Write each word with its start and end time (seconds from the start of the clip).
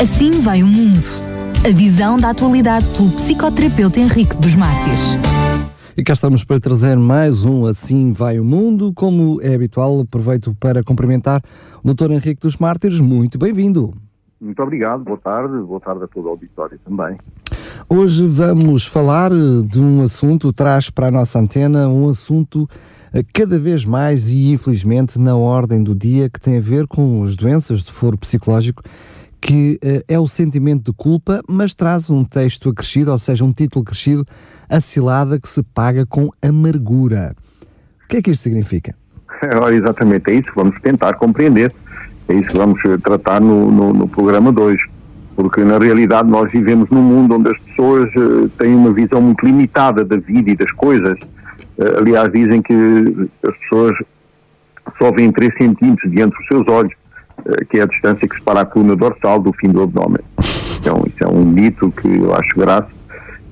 Assim 0.00 0.40
vai 0.40 0.62
o 0.62 0.66
mundo. 0.66 1.04
A 1.62 1.68
visão 1.76 2.16
da 2.16 2.30
atualidade 2.30 2.88
pelo 2.96 3.10
psicoterapeuta 3.10 4.00
Henrique 4.00 4.34
dos 4.34 4.56
Mártires. 4.56 5.18
E 5.94 6.02
cá 6.02 6.14
estamos 6.14 6.42
para 6.42 6.58
trazer 6.58 6.96
mais 6.96 7.44
um 7.44 7.66
Assim 7.66 8.10
Vai 8.10 8.40
o 8.40 8.44
Mundo. 8.44 8.94
Como 8.94 9.42
é 9.42 9.54
habitual, 9.54 10.00
aproveito 10.00 10.56
para 10.58 10.82
cumprimentar 10.82 11.42
o 11.84 11.92
Dr. 11.92 12.12
Henrique 12.12 12.40
dos 12.40 12.56
Mártires. 12.56 12.98
Muito 12.98 13.38
bem-vindo. 13.38 13.92
Muito 14.40 14.62
obrigado, 14.62 15.04
boa 15.04 15.18
tarde, 15.18 15.58
boa 15.58 15.80
tarde 15.80 16.04
a 16.04 16.08
todo 16.08 16.24
o 16.24 16.28
auditório 16.30 16.80
também. 16.82 17.18
Hoje 17.86 18.26
vamos 18.26 18.86
falar 18.86 19.30
de 19.30 19.78
um 19.78 20.00
assunto, 20.00 20.50
traz 20.50 20.88
para 20.88 21.08
a 21.08 21.10
nossa 21.10 21.38
antena 21.38 21.90
um 21.90 22.08
assunto 22.08 22.66
eh, 23.12 23.22
cada 23.34 23.58
vez 23.58 23.84
mais 23.84 24.30
e 24.30 24.50
infelizmente 24.50 25.18
na 25.18 25.36
ordem 25.36 25.84
do 25.84 25.94
dia 25.94 26.30
que 26.30 26.40
tem 26.40 26.56
a 26.56 26.60
ver 26.62 26.86
com 26.86 27.22
as 27.22 27.36
doenças 27.36 27.84
de 27.84 27.92
foro 27.92 28.16
psicológico 28.16 28.82
que 29.40 29.78
uh, 29.82 30.04
é 30.06 30.18
o 30.18 30.26
sentimento 30.26 30.90
de 30.90 30.96
culpa, 30.96 31.40
mas 31.48 31.74
traz 31.74 32.10
um 32.10 32.24
texto 32.24 32.68
acrescido, 32.68 33.10
ou 33.10 33.18
seja, 33.18 33.44
um 33.44 33.52
título 33.52 33.82
acrescido, 33.82 34.26
a 34.68 34.80
cilada 34.80 35.40
que 35.40 35.48
se 35.48 35.62
paga 35.62 36.04
com 36.04 36.30
amargura. 36.42 37.34
O 38.04 38.08
que 38.08 38.18
é 38.18 38.22
que 38.22 38.30
isto 38.30 38.42
significa? 38.42 38.94
exatamente, 39.72 40.30
é 40.30 40.34
isso 40.34 40.50
que 40.50 40.56
vamos 40.56 40.80
tentar 40.80 41.14
compreender, 41.14 41.72
é 42.28 42.34
isso 42.34 42.50
que 42.50 42.56
vamos 42.56 42.84
eh, 42.84 42.98
tratar 42.98 43.40
no, 43.40 43.70
no, 43.70 43.92
no 43.92 44.08
programa 44.08 44.52
de 44.52 44.60
hoje, 44.60 44.90
porque 45.34 45.64
na 45.64 45.78
realidade 45.78 46.28
nós 46.28 46.52
vivemos 46.52 46.90
num 46.90 47.02
mundo 47.02 47.36
onde 47.36 47.50
as 47.50 47.58
pessoas 47.58 48.10
uh, 48.16 48.48
têm 48.58 48.74
uma 48.74 48.92
visão 48.92 49.22
muito 49.22 49.44
limitada 49.44 50.04
da 50.04 50.16
vida 50.16 50.50
e 50.50 50.56
das 50.56 50.70
coisas. 50.72 51.18
Uh, 51.78 51.98
aliás, 51.98 52.30
dizem 52.30 52.60
que 52.60 53.28
as 53.46 53.56
pessoas 53.56 53.96
só 54.98 55.10
veem 55.10 55.32
3 55.32 55.52
centímetros 55.56 56.10
diante 56.10 56.36
dos 56.36 56.46
seus 56.46 56.68
olhos 56.68 56.92
que 57.68 57.78
é 57.78 57.82
a 57.82 57.86
distância 57.86 58.28
que 58.28 58.34
separa 58.36 58.60
a 58.60 58.64
coluna 58.64 58.96
dorsal 58.96 59.38
do 59.38 59.52
fim 59.52 59.68
do 59.68 59.82
abdômen. 59.82 60.20
Então, 60.80 61.02
isso 61.06 61.22
é 61.22 61.28
um 61.28 61.44
mito 61.44 61.92
que 61.92 62.08
eu 62.08 62.34
acho 62.34 62.58
graça 62.58 62.88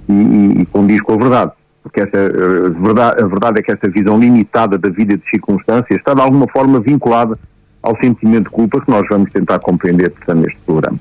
e, 0.08 0.12
e, 0.12 0.62
e 0.62 0.66
condiz 0.66 1.00
com 1.02 1.14
a 1.14 1.16
verdade. 1.16 1.52
Porque 1.82 2.00
essa, 2.00 2.16
a, 2.16 2.20
eh, 2.20 2.68
verdade, 2.70 3.22
a 3.22 3.26
verdade 3.26 3.60
é 3.60 3.62
que 3.62 3.72
essa 3.72 3.88
visão 3.88 4.18
limitada 4.18 4.78
da 4.78 4.88
vida 4.88 5.16
de 5.16 5.30
circunstâncias 5.30 5.98
está 5.98 6.14
de 6.14 6.20
alguma 6.20 6.46
forma 6.48 6.80
vinculada 6.80 7.38
ao 7.82 7.96
sentimento 7.98 8.44
de 8.44 8.50
culpa 8.50 8.80
que 8.80 8.90
nós 8.90 9.06
vamos 9.08 9.30
tentar 9.32 9.58
compreender 9.60 10.12
neste 10.34 10.58
programa. 10.66 10.98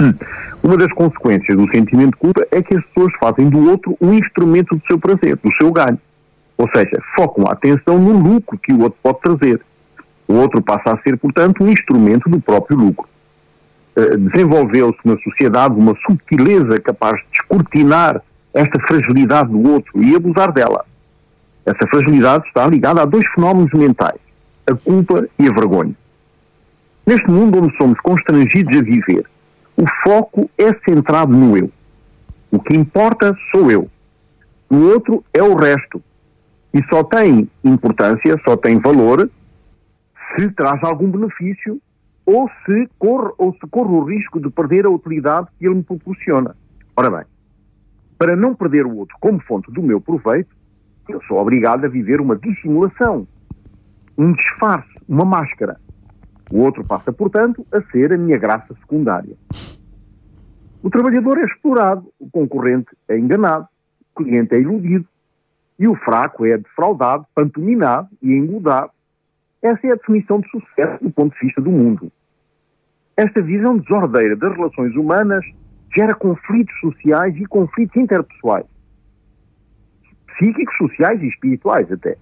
Uma 0.62 0.76
das 0.76 0.92
consequências 0.92 1.56
do 1.56 1.68
sentimento 1.70 2.10
de 2.10 2.16
culpa 2.18 2.46
é 2.50 2.60
que 2.60 2.76
as 2.76 2.84
pessoas 2.86 3.12
fazem 3.20 3.48
do 3.48 3.70
outro 3.70 3.96
um 4.00 4.12
instrumento 4.12 4.74
do 4.76 4.82
seu 4.86 4.98
prazer, 4.98 5.36
do 5.36 5.50
seu 5.56 5.72
ganho. 5.72 5.98
Ou 6.56 6.68
seja, 6.74 7.00
focam 7.16 7.46
a 7.46 7.52
atenção 7.52 7.98
no 7.98 8.18
lucro 8.18 8.58
que 8.58 8.72
o 8.72 8.82
outro 8.82 8.98
pode 9.02 9.20
trazer 9.20 9.60
o 10.28 10.34
outro 10.34 10.62
passa 10.62 10.92
a 10.92 11.02
ser, 11.02 11.16
portanto, 11.16 11.64
um 11.64 11.68
instrumento 11.68 12.28
do 12.28 12.38
próprio 12.38 12.76
lucro. 12.76 13.08
Uh, 13.96 14.16
Desenvolveu-se 14.18 14.98
na 15.04 15.16
sociedade 15.18 15.74
uma 15.74 15.96
subtileza 16.06 16.78
capaz 16.80 17.18
de 17.22 17.26
descortinar 17.32 18.22
esta 18.52 18.78
fragilidade 18.86 19.50
do 19.50 19.72
outro 19.72 20.02
e 20.02 20.14
abusar 20.14 20.52
dela. 20.52 20.84
Essa 21.64 21.86
fragilidade 21.88 22.46
está 22.46 22.66
ligada 22.66 23.02
a 23.02 23.04
dois 23.04 23.24
fenómenos 23.34 23.72
mentais, 23.72 24.20
a 24.66 24.74
culpa 24.74 25.26
e 25.38 25.48
a 25.48 25.52
vergonha. 25.52 25.94
Neste 27.06 27.30
mundo 27.30 27.62
onde 27.62 27.76
somos 27.76 27.98
constrangidos 28.00 28.76
a 28.76 28.82
viver, 28.82 29.24
o 29.76 29.84
foco 30.02 30.50
é 30.58 30.74
centrado 30.86 31.32
no 31.32 31.56
eu. 31.56 31.70
O 32.50 32.58
que 32.58 32.76
importa 32.76 33.36
sou 33.50 33.70
eu. 33.70 33.88
O 34.68 34.76
outro 34.76 35.24
é 35.32 35.42
o 35.42 35.54
resto. 35.54 36.02
E 36.72 36.82
só 36.90 37.02
tem 37.02 37.48
importância, 37.64 38.38
só 38.44 38.56
tem 38.56 38.78
valor 38.78 39.30
se 40.38 40.48
traz 40.50 40.82
algum 40.84 41.10
benefício 41.10 41.80
ou 42.24 42.48
se 42.64 42.88
corre, 42.98 43.32
ou 43.38 43.52
se 43.54 43.66
corre 43.70 43.90
o 43.90 44.04
risco 44.04 44.38
de 44.40 44.50
perder 44.50 44.86
a 44.86 44.90
utilidade 44.90 45.48
que 45.58 45.66
ele 45.66 45.76
me 45.76 45.82
proporciona. 45.82 46.54
Ora 46.96 47.10
bem, 47.10 47.24
para 48.16 48.36
não 48.36 48.54
perder 48.54 48.86
o 48.86 48.96
outro 48.96 49.16
como 49.20 49.40
fonte 49.40 49.72
do 49.72 49.82
meu 49.82 50.00
proveito, 50.00 50.54
eu 51.08 51.20
sou 51.22 51.38
obrigado 51.38 51.84
a 51.84 51.88
viver 51.88 52.20
uma 52.20 52.36
dissimulação, 52.36 53.26
um 54.16 54.32
disfarce, 54.32 54.92
uma 55.08 55.24
máscara. 55.24 55.80
O 56.52 56.60
outro 56.60 56.84
passa, 56.84 57.12
portanto, 57.12 57.66
a 57.72 57.80
ser 57.90 58.12
a 58.12 58.18
minha 58.18 58.38
graça 58.38 58.74
secundária. 58.74 59.36
O 60.82 60.90
trabalhador 60.90 61.38
é 61.38 61.44
explorado, 61.44 62.06
o 62.18 62.30
concorrente 62.30 62.88
é 63.08 63.18
enganado, 63.18 63.66
o 64.14 64.22
cliente 64.22 64.54
é 64.54 64.60
iludido 64.60 65.06
e 65.78 65.88
o 65.88 65.94
fraco 65.96 66.46
é 66.46 66.58
defraudado, 66.58 67.26
pantominado 67.34 68.08
e 68.22 68.32
engodado 68.32 68.92
essa 69.62 69.86
é 69.86 69.92
a 69.92 69.96
definição 69.96 70.40
de 70.40 70.48
sucesso 70.50 71.02
do 71.02 71.10
ponto 71.10 71.34
de 71.34 71.46
vista 71.46 71.60
do 71.60 71.70
mundo. 71.70 72.12
Esta 73.16 73.42
visão 73.42 73.78
desordeira 73.78 74.36
das 74.36 74.54
relações 74.54 74.94
humanas 74.94 75.44
gera 75.94 76.14
conflitos 76.14 76.78
sociais 76.80 77.34
e 77.36 77.44
conflitos 77.46 77.96
interpessoais. 77.96 78.66
Psíquicos, 80.36 80.76
sociais 80.76 81.20
e 81.22 81.26
espirituais 81.26 81.90
até. 81.90 82.16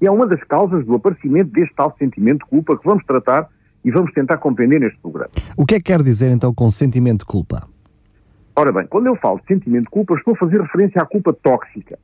E 0.00 0.06
é 0.06 0.10
uma 0.10 0.26
das 0.26 0.42
causas 0.44 0.86
do 0.86 0.94
aparecimento 0.94 1.50
deste 1.50 1.74
tal 1.74 1.94
sentimento 1.98 2.44
de 2.44 2.50
culpa 2.50 2.78
que 2.78 2.84
vamos 2.84 3.04
tratar 3.04 3.48
e 3.84 3.90
vamos 3.90 4.12
tentar 4.12 4.36
compreender 4.38 4.78
neste 4.78 4.98
programa. 5.00 5.30
O 5.56 5.66
que 5.66 5.74
é 5.74 5.78
que 5.78 5.84
quer 5.84 6.00
dizer 6.02 6.30
então 6.30 6.54
com 6.54 6.70
sentimento 6.70 7.20
de 7.20 7.26
culpa? 7.26 7.66
Ora 8.54 8.72
bem, 8.72 8.86
quando 8.86 9.06
eu 9.06 9.16
falo 9.16 9.40
de 9.40 9.46
sentimento 9.46 9.84
de 9.84 9.90
culpa, 9.90 10.14
estou 10.14 10.34
a 10.34 10.36
fazer 10.36 10.60
referência 10.60 11.02
à 11.02 11.06
culpa 11.06 11.32
tóxica 11.32 11.98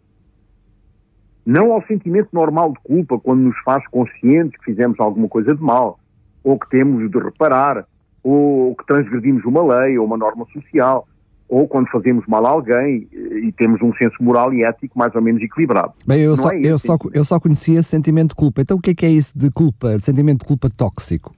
não 1.44 1.72
ao 1.72 1.84
sentimento 1.86 2.28
normal 2.32 2.72
de 2.72 2.78
culpa 2.82 3.18
quando 3.18 3.40
nos 3.40 3.58
faz 3.64 3.86
conscientes 3.88 4.58
que 4.58 4.64
fizemos 4.64 4.98
alguma 4.98 5.28
coisa 5.28 5.54
de 5.54 5.62
mal, 5.62 5.98
ou 6.42 6.58
que 6.58 6.68
temos 6.70 7.10
de 7.10 7.18
reparar, 7.18 7.86
ou 8.22 8.74
que 8.74 8.86
transgredimos 8.86 9.44
uma 9.44 9.62
lei 9.62 9.98
ou 9.98 10.06
uma 10.06 10.16
norma 10.16 10.46
social, 10.52 11.06
ou 11.48 11.68
quando 11.68 11.88
fazemos 11.90 12.26
mal 12.26 12.46
a 12.46 12.50
alguém 12.50 13.06
e 13.12 13.52
temos 13.52 13.80
um 13.82 13.92
senso 13.94 14.16
moral 14.22 14.52
e 14.54 14.64
ético 14.64 14.98
mais 14.98 15.14
ou 15.14 15.20
menos 15.20 15.42
equilibrado. 15.42 15.92
Bem, 16.06 16.22
eu, 16.22 16.36
só, 16.36 16.50
é 16.50 16.60
eu, 16.62 16.78
só, 16.78 16.96
eu 17.12 17.24
só 17.24 17.38
conhecia 17.38 17.82
sentimento 17.82 18.30
de 18.30 18.34
culpa. 18.34 18.62
Então 18.62 18.78
o 18.78 18.80
que 18.80 18.90
é 18.90 18.94
que 18.94 19.04
é 19.04 19.10
isso 19.10 19.38
de 19.38 19.50
culpa, 19.50 19.96
de 19.98 20.04
sentimento 20.04 20.40
de 20.40 20.46
culpa 20.46 20.70
tóxico? 20.70 21.34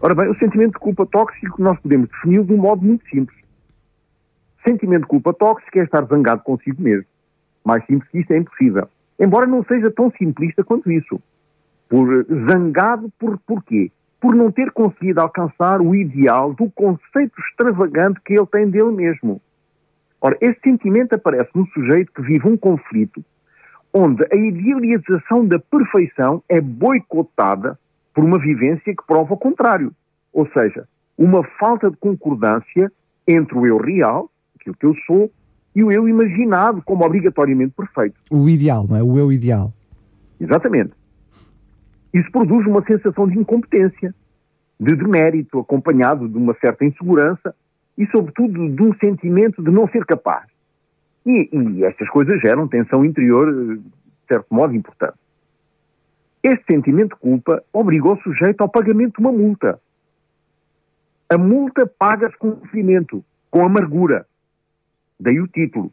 Ora 0.00 0.14
bem, 0.14 0.30
o 0.30 0.38
sentimento 0.38 0.72
de 0.72 0.78
culpa 0.78 1.04
tóxico 1.04 1.62
nós 1.62 1.78
podemos 1.80 2.08
definir 2.08 2.42
de 2.42 2.54
um 2.54 2.56
modo 2.56 2.82
muito 2.82 3.04
simples. 3.10 3.38
Sentimento 4.64 5.02
de 5.02 5.08
culpa 5.08 5.34
tóxico 5.34 5.78
é 5.78 5.84
estar 5.84 6.04
zangado 6.06 6.42
consigo 6.42 6.82
mesmo. 6.82 7.04
Mais 7.64 7.84
simples 7.84 8.10
que 8.10 8.20
isto 8.20 8.32
é 8.32 8.38
impossível. 8.38 8.88
Embora 9.20 9.46
não 9.46 9.62
seja 9.64 9.90
tão 9.90 10.10
simplista 10.18 10.64
quanto 10.64 10.90
isso. 10.90 11.20
Por 11.88 12.24
zangado 12.50 13.12
por 13.18 13.38
porquê? 13.46 13.92
Por 14.20 14.34
não 14.34 14.50
ter 14.50 14.72
conseguido 14.72 15.20
alcançar 15.20 15.80
o 15.80 15.94
ideal 15.94 16.54
do 16.54 16.70
conceito 16.70 17.38
extravagante 17.40 18.20
que 18.24 18.32
ele 18.32 18.46
tem 18.46 18.68
dele 18.68 18.90
mesmo. 18.90 19.40
Ora, 20.20 20.36
esse 20.40 20.58
sentimento 20.60 21.14
aparece 21.14 21.50
no 21.54 21.66
sujeito 21.68 22.12
que 22.12 22.22
vive 22.22 22.48
um 22.48 22.56
conflito 22.56 23.22
onde 23.92 24.24
a 24.30 24.36
idealização 24.36 25.44
da 25.44 25.58
perfeição 25.58 26.42
é 26.48 26.60
boicotada 26.60 27.78
por 28.14 28.24
uma 28.24 28.38
vivência 28.38 28.94
que 28.94 29.06
prova 29.06 29.34
o 29.34 29.38
contrário. 29.38 29.92
Ou 30.32 30.48
seja, 30.52 30.86
uma 31.18 31.42
falta 31.58 31.90
de 31.90 31.96
concordância 31.96 32.90
entre 33.26 33.58
o 33.58 33.66
eu 33.66 33.78
real, 33.78 34.30
aquilo 34.58 34.76
que 34.76 34.86
eu 34.86 34.94
sou, 35.06 35.30
e 35.74 35.84
o 35.84 35.92
eu 35.92 36.08
imaginado 36.08 36.82
como 36.82 37.04
obrigatoriamente 37.04 37.74
perfeito. 37.76 38.16
O 38.30 38.48
ideal, 38.48 38.86
não 38.88 38.96
é? 38.96 39.02
O 39.02 39.18
eu 39.18 39.32
ideal. 39.32 39.72
Exatamente. 40.40 40.92
Isso 42.12 42.30
produz 42.32 42.66
uma 42.66 42.84
sensação 42.84 43.28
de 43.28 43.38
incompetência, 43.38 44.14
de 44.78 44.96
demérito, 44.96 45.60
acompanhado 45.60 46.28
de 46.28 46.36
uma 46.36 46.54
certa 46.54 46.84
insegurança 46.84 47.54
e, 47.96 48.06
sobretudo, 48.06 48.68
de 48.68 48.82
um 48.82 48.94
sentimento 48.94 49.62
de 49.62 49.70
não 49.70 49.86
ser 49.88 50.04
capaz. 50.04 50.46
E, 51.24 51.48
e 51.52 51.84
estas 51.84 52.08
coisas 52.08 52.40
geram 52.40 52.66
tensão 52.66 53.04
interior, 53.04 53.76
de 53.76 53.82
certo 54.26 54.52
modo, 54.52 54.74
importante. 54.74 55.18
Este 56.42 56.64
sentimento 56.72 57.14
de 57.14 57.20
culpa 57.20 57.62
obrigou 57.72 58.14
o 58.14 58.22
sujeito 58.22 58.62
ao 58.62 58.68
pagamento 58.68 59.16
de 59.16 59.20
uma 59.20 59.32
multa. 59.32 59.78
A 61.28 61.36
multa 61.36 61.86
paga-se 61.86 62.36
com 62.38 62.56
sofrimento, 62.56 63.22
com 63.50 63.64
amargura. 63.64 64.26
Daí 65.20 65.38
o 65.38 65.46
título. 65.46 65.92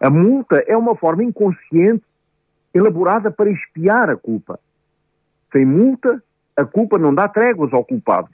A 0.00 0.08
multa 0.08 0.62
é 0.68 0.76
uma 0.76 0.94
forma 0.94 1.24
inconsciente 1.24 2.04
elaborada 2.72 3.32
para 3.32 3.50
espiar 3.50 4.08
a 4.08 4.16
culpa. 4.16 4.60
Sem 5.52 5.66
multa, 5.66 6.22
a 6.56 6.64
culpa 6.64 6.98
não 6.98 7.12
dá 7.12 7.28
tréguas 7.28 7.72
ao 7.72 7.84
culpado. 7.84 8.30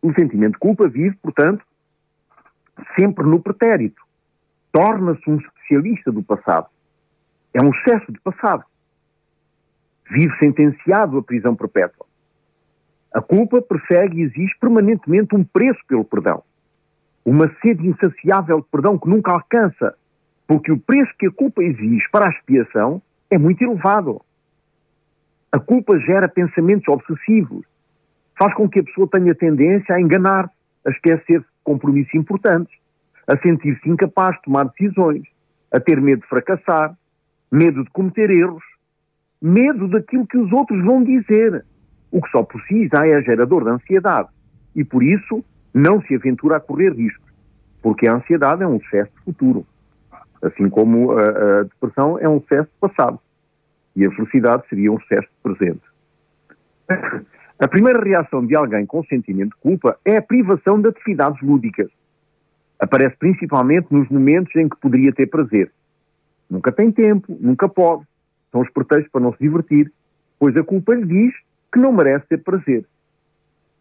O 0.00 0.14
sentimento 0.14 0.52
de 0.52 0.58
culpa 0.60 0.88
vive, 0.88 1.16
portanto, 1.16 1.64
sempre 2.94 3.26
no 3.26 3.42
pretérito. 3.42 4.00
Torna-se 4.70 5.28
um 5.28 5.38
especialista 5.38 6.12
do 6.12 6.22
passado. 6.22 6.68
É 7.52 7.60
um 7.60 7.70
excesso 7.70 8.12
de 8.12 8.20
passado. 8.20 8.64
Vive 10.08 10.38
sentenciado 10.38 11.18
à 11.18 11.22
prisão 11.22 11.56
perpétua. 11.56 12.06
A 13.12 13.20
culpa 13.20 13.60
persegue 13.60 14.20
e 14.20 14.22
exige 14.24 14.56
permanentemente 14.60 15.34
um 15.34 15.42
preço 15.42 15.80
pelo 15.88 16.04
perdão 16.04 16.44
uma 17.26 17.52
sede 17.60 17.84
insaciável 17.84 18.60
de 18.60 18.66
perdão 18.70 18.96
que 18.96 19.08
nunca 19.08 19.32
alcança, 19.32 19.96
porque 20.46 20.70
o 20.70 20.78
preço 20.78 21.12
que 21.18 21.26
a 21.26 21.32
culpa 21.32 21.60
exige 21.60 22.08
para 22.12 22.26
a 22.26 22.30
expiação 22.30 23.02
é 23.28 23.36
muito 23.36 23.62
elevado. 23.64 24.22
A 25.50 25.58
culpa 25.58 25.98
gera 25.98 26.28
pensamentos 26.28 26.86
obsessivos, 26.86 27.66
faz 28.38 28.54
com 28.54 28.68
que 28.68 28.78
a 28.78 28.84
pessoa 28.84 29.08
tenha 29.10 29.34
tendência 29.34 29.96
a 29.96 30.00
enganar, 30.00 30.48
a 30.86 30.90
esquecer-se 30.90 31.40
de 31.40 31.44
compromissos 31.64 32.14
importantes, 32.14 32.72
a 33.26 33.36
sentir-se 33.38 33.90
incapaz 33.90 34.36
de 34.36 34.42
tomar 34.42 34.68
decisões, 34.68 35.24
a 35.72 35.80
ter 35.80 36.00
medo 36.00 36.22
de 36.22 36.28
fracassar, 36.28 36.96
medo 37.50 37.82
de 37.82 37.90
cometer 37.90 38.30
erros, 38.30 38.62
medo 39.42 39.88
daquilo 39.88 40.28
que 40.28 40.38
os 40.38 40.52
outros 40.52 40.80
vão 40.84 41.02
dizer, 41.02 41.64
o 42.12 42.22
que 42.22 42.30
só 42.30 42.44
por 42.44 42.62
si 42.62 42.86
já 42.86 43.04
é 43.04 43.20
gerador 43.22 43.64
de 43.64 43.70
ansiedade 43.70 44.28
e 44.76 44.84
por 44.84 45.02
isso 45.02 45.44
não 45.76 46.00
se 46.00 46.14
aventura 46.14 46.56
a 46.56 46.60
correr 46.60 46.94
riscos, 46.94 47.30
porque 47.82 48.08
a 48.08 48.14
ansiedade 48.14 48.62
é 48.62 48.66
um 48.66 48.76
excesso 48.76 49.12
de 49.14 49.24
futuro, 49.24 49.66
assim 50.40 50.70
como 50.70 51.12
a, 51.12 51.60
a 51.60 51.62
depressão 51.64 52.18
é 52.18 52.26
um 52.26 52.38
excesso 52.38 52.70
de 52.70 52.78
passado 52.80 53.20
e 53.94 54.06
a 54.06 54.10
felicidade 54.10 54.66
seria 54.68 54.90
um 54.90 54.96
excesso 54.96 55.28
de 55.28 55.42
presente. 55.42 55.82
A 57.58 57.66
primeira 57.66 58.04
reação 58.04 58.44
de 58.44 58.54
alguém 58.54 58.84
com 58.84 59.02
sentimento 59.04 59.54
de 59.54 59.62
culpa 59.62 59.98
é 60.04 60.18
a 60.18 60.22
privação 60.22 60.78
de 60.78 60.88
atividades 60.88 61.40
lúdicas. 61.40 61.88
Aparece 62.78 63.16
principalmente 63.16 63.86
nos 63.90 64.06
momentos 64.10 64.54
em 64.56 64.68
que 64.68 64.76
poderia 64.76 65.10
ter 65.10 65.26
prazer. 65.26 65.72
Nunca 66.50 66.70
tem 66.70 66.92
tempo, 66.92 67.34
nunca 67.40 67.66
pode. 67.66 68.04
São 68.52 68.60
os 68.60 68.70
pretextos 68.70 69.10
para 69.10 69.22
não 69.22 69.32
se 69.32 69.38
divertir, 69.38 69.90
pois 70.38 70.54
a 70.54 70.62
culpa 70.62 70.94
lhe 70.94 71.06
diz 71.06 71.34
que 71.72 71.78
não 71.78 71.94
merece 71.94 72.26
ter 72.28 72.42
prazer. 72.42 72.84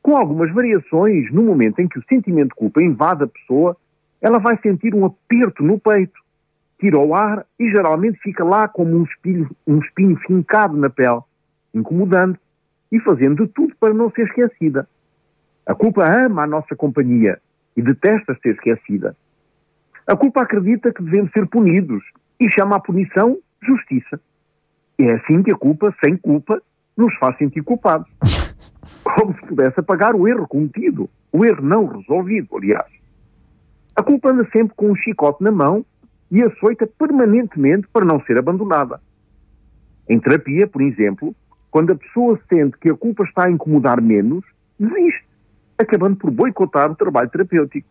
Com 0.05 0.15
algumas 0.17 0.53
variações, 0.53 1.33
no 1.33 1.41
momento 1.41 1.79
em 1.79 1.87
que 1.87 1.97
o 1.97 2.03
sentimento 2.07 2.49
de 2.49 2.55
culpa 2.55 2.79
invade 2.79 3.23
a 3.23 3.27
pessoa, 3.27 3.75
ela 4.21 4.37
vai 4.37 4.55
sentir 4.61 4.93
um 4.93 5.03
aperto 5.03 5.63
no 5.63 5.79
peito, 5.79 6.13
tira 6.79 6.99
o 6.99 7.15
ar 7.15 7.43
e 7.59 7.71
geralmente 7.71 8.19
fica 8.19 8.43
lá 8.43 8.67
como 8.67 8.95
um 8.95 9.01
espinho, 9.01 9.49
um 9.65 9.79
espinho 9.79 10.15
fincado 10.17 10.77
na 10.77 10.91
pele, 10.91 11.21
incomodando 11.73 12.37
e 12.91 12.99
fazendo 12.99 13.47
de 13.47 13.51
tudo 13.51 13.75
para 13.79 13.95
não 13.95 14.11
ser 14.11 14.27
esquecida. 14.27 14.87
A 15.65 15.73
culpa 15.73 16.05
ama 16.05 16.43
a 16.43 16.47
nossa 16.47 16.75
companhia 16.75 17.41
e 17.75 17.81
detesta 17.81 18.37
ser 18.43 18.53
esquecida. 18.53 19.17
A 20.05 20.15
culpa 20.15 20.43
acredita 20.43 20.93
que 20.93 21.01
devemos 21.01 21.31
ser 21.31 21.47
punidos 21.47 22.03
e 22.39 22.47
chama 22.51 22.75
a 22.75 22.79
punição 22.79 23.39
justiça. 23.59 24.21
É 24.99 25.13
assim 25.13 25.41
que 25.41 25.51
a 25.51 25.57
culpa, 25.57 25.91
sem 25.99 26.15
culpa, 26.15 26.61
nos 26.95 27.11
faz 27.15 27.35
sentir 27.39 27.63
culpados. 27.63 28.07
Como 29.05 29.35
se 29.35 29.45
pudesse 29.45 29.79
apagar 29.79 30.15
o 30.15 30.27
erro 30.27 30.47
cometido, 30.47 31.07
o 31.31 31.45
erro 31.45 31.61
não 31.61 31.85
resolvido, 31.85 32.57
aliás. 32.57 32.91
A 33.95 34.01
culpa 34.01 34.31
anda 34.31 34.43
sempre 34.51 34.73
com 34.75 34.91
um 34.91 34.95
chicote 34.95 35.43
na 35.43 35.51
mão 35.51 35.85
e 36.31 36.41
açoita 36.41 36.87
permanentemente 36.87 37.87
para 37.93 38.03
não 38.03 38.19
ser 38.25 38.37
abandonada. 38.37 38.99
Em 40.09 40.19
terapia, 40.19 40.67
por 40.67 40.81
exemplo, 40.81 41.35
quando 41.69 41.91
a 41.91 41.95
pessoa 41.95 42.39
sente 42.49 42.77
que 42.79 42.89
a 42.89 42.95
culpa 42.95 43.23
está 43.23 43.45
a 43.45 43.51
incomodar 43.51 44.01
menos, 44.01 44.43
desiste, 44.79 45.25
acabando 45.77 46.15
por 46.15 46.31
boicotar 46.31 46.91
o 46.91 46.95
trabalho 46.95 47.29
terapêutico. 47.29 47.87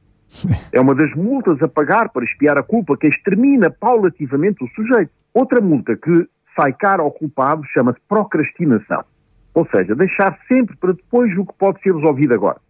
É 0.72 0.80
uma 0.80 0.94
das 0.94 1.14
multas 1.14 1.62
a 1.62 1.68
pagar 1.68 2.08
para 2.08 2.24
espiar 2.24 2.58
a 2.58 2.62
culpa 2.62 2.96
que 2.96 3.06
extermina 3.06 3.70
paulativamente 3.70 4.64
o 4.64 4.68
sujeito. 4.68 5.12
Outra 5.32 5.60
multa 5.60 5.96
que 5.96 6.28
sai 6.56 6.72
cara 6.72 7.02
ao 7.02 7.12
culpado 7.12 7.64
chama-se 7.72 8.00
procrastinação. 8.08 9.04
Ou 9.54 9.66
seja, 9.68 9.94
deixar 9.94 10.38
sempre 10.48 10.76
para 10.76 10.92
depois 10.92 11.36
o 11.38 11.46
que 11.46 11.54
pode 11.54 11.80
ser 11.80 11.94
resolvido 11.94 12.34
agora. 12.34 12.60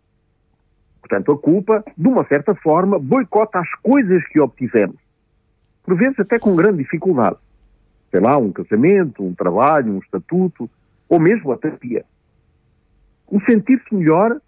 Portanto, 1.00 1.32
a 1.32 1.38
culpa, 1.38 1.84
de 1.96 2.08
uma 2.08 2.24
certa 2.26 2.54
forma, 2.54 2.98
boicota 2.98 3.58
as 3.58 3.70
coisas 3.82 4.22
que 4.28 4.38
obtivemos 4.38 5.04
por 5.84 5.96
vezes 5.96 6.18
até 6.18 6.38
com 6.38 6.56
grande 6.56 6.78
dificuldade. 6.78 7.36
Sei 8.10 8.20
lá, 8.20 8.36
um 8.36 8.50
casamento, 8.50 9.22
um 9.22 9.34
trabalho, 9.34 9.92
um 9.92 9.98
estatuto, 9.98 10.68
ou 11.08 11.20
mesmo 11.20 11.52
a 11.52 11.58
terapia. 11.58 12.04
O 13.26 13.40
sentir-se 13.42 13.94
melhor 13.94 14.40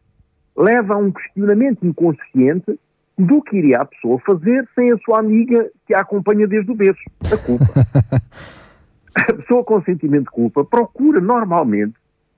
leva 0.57 0.95
a 0.95 0.97
um 0.97 1.13
questionamento 1.13 1.87
inconsciente 1.87 2.81
do 3.19 3.43
que 3.43 3.57
iria 3.57 3.81
a 3.81 3.85
pessoa 3.85 4.19
fazer 4.21 4.67
sem 4.75 4.93
a 4.93 4.99
sua 4.99 5.19
amiga 5.19 5.71
que 5.87 5.95
a 5.95 6.01
acompanha 6.01 6.47
desde 6.47 6.71
o 6.71 6.75
berço, 6.75 7.03
a 7.33 7.37
culpa. 7.37 7.67
a 9.15 9.33
pessoa 9.35 9.65
com 9.65 9.83
sentimento 9.83 10.25
de 10.25 10.31
culpa 10.31 10.65
procura 10.65 11.21
normalmente 11.21 11.95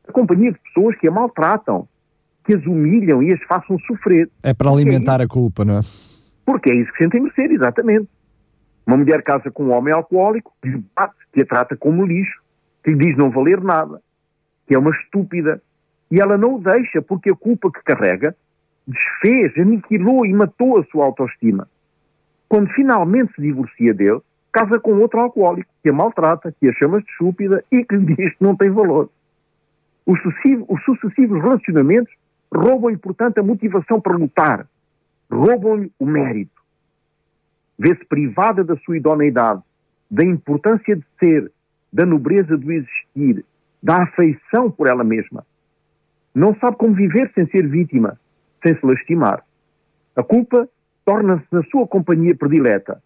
a 0.08 0.12
companhia 0.12 0.52
de 0.52 0.58
pessoas 0.60 0.96
que 0.96 1.06
a 1.06 1.10
maltratam, 1.10 1.86
que 2.44 2.54
as 2.54 2.64
humilham 2.64 3.22
e 3.22 3.32
as 3.32 3.42
façam 3.44 3.78
sofrer. 3.80 4.28
É 4.42 4.54
para 4.54 4.70
alimentar 4.70 5.20
é 5.20 5.24
a 5.24 5.28
culpa, 5.28 5.64
não 5.64 5.78
é? 5.78 5.80
Porque 6.46 6.70
é 6.70 6.74
isso 6.74 6.90
que 6.92 6.98
sentem 6.98 7.20
merecer, 7.20 7.50
exatamente. 7.52 8.08
Uma 8.86 8.96
mulher 8.96 9.22
casa 9.22 9.50
com 9.50 9.64
um 9.64 9.72
homem 9.72 9.92
alcoólico, 9.92 10.52
que 10.62 10.70
lhe 10.70 10.82
bate, 10.96 11.14
que 11.32 11.42
a 11.42 11.46
trata 11.46 11.76
como 11.76 12.06
lixo, 12.06 12.40
que 12.82 12.90
lhe 12.90 12.96
diz 12.96 13.16
não 13.18 13.30
valer 13.30 13.60
nada, 13.60 14.00
que 14.66 14.74
é 14.74 14.78
uma 14.78 14.90
estúpida, 14.90 15.60
e 16.10 16.20
ela 16.20 16.38
não 16.38 16.54
o 16.54 16.58
deixa 16.58 17.02
porque 17.02 17.30
a 17.30 17.36
culpa 17.36 17.70
que 17.70 17.82
carrega 17.84 18.34
desfez, 18.86 19.52
aniquilou 19.58 20.24
e 20.24 20.32
matou 20.32 20.78
a 20.78 20.84
sua 20.84 21.04
autoestima. 21.04 21.68
Quando 22.48 22.70
finalmente 22.70 23.34
se 23.34 23.42
divorcia 23.42 23.92
dele, 23.92 24.20
casa 24.50 24.80
com 24.80 24.98
outro 24.98 25.20
alcoólico, 25.20 25.70
que 25.82 25.90
a 25.90 25.92
maltrata, 25.92 26.54
que 26.58 26.66
a 26.66 26.72
chama 26.72 27.02
de 27.02 27.10
estúpida 27.10 27.62
e 27.70 27.84
que 27.84 27.94
lhe 27.94 28.14
diz 28.14 28.34
que 28.34 28.42
não 28.42 28.56
tem 28.56 28.70
valor. 28.70 29.10
Os, 30.08 30.20
sucessivos, 30.22 30.66
os 30.68 30.82
sucessivos 30.84 31.40
relacionamentos 31.40 32.12
roubam-lhe, 32.52 32.96
portanto, 32.96 33.38
a 33.38 33.42
motivação 33.42 34.00
para 34.00 34.16
lutar, 34.16 34.66
roubam-lhe 35.30 35.92
o 36.00 36.06
mérito 36.06 36.58
vê-se 37.78 38.04
privada 38.06 38.64
da 38.64 38.76
sua 38.78 38.96
idoneidade, 38.96 39.62
da 40.10 40.24
importância 40.24 40.96
de 40.96 41.04
ser, 41.20 41.50
da 41.92 42.04
nobreza 42.04 42.56
do 42.56 42.72
existir, 42.72 43.44
da 43.82 44.02
afeição 44.02 44.70
por 44.70 44.88
ela 44.88 45.04
mesma. 45.04 45.46
Não 46.34 46.54
sabe 46.56 46.76
como 46.76 46.94
viver 46.94 47.30
sem 47.34 47.46
ser 47.48 47.68
vítima, 47.68 48.18
sem 48.62 48.74
se 48.74 48.84
lastimar. 48.84 49.44
A 50.16 50.22
culpa 50.22 50.68
torna-se 51.04 51.46
na 51.52 51.62
sua 51.64 51.86
companhia 51.86 52.34
predileta. 52.34 53.00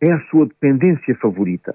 É 0.00 0.12
a 0.12 0.20
sua 0.26 0.46
dependência 0.46 1.14
favorita. 1.16 1.74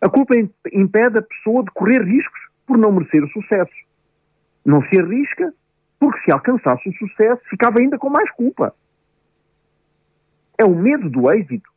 A 0.00 0.08
culpa 0.08 0.34
impede 0.72 1.18
a 1.18 1.22
pessoa 1.22 1.64
de 1.64 1.70
correr 1.70 2.02
riscos 2.02 2.40
por 2.66 2.78
não 2.78 2.92
merecer 2.92 3.22
o 3.22 3.28
sucesso. 3.28 3.72
Não 4.64 4.82
se 4.88 4.98
arrisca 4.98 5.52
porque 5.98 6.20
se 6.24 6.32
alcançasse 6.32 6.88
o 6.88 6.94
sucesso 6.94 7.42
ficava 7.48 7.78
ainda 7.78 7.98
com 7.98 8.10
mais 8.10 8.30
culpa. 8.32 8.74
É 10.58 10.64
o 10.64 10.74
medo 10.74 11.08
do 11.10 11.30
êxito. 11.30 11.68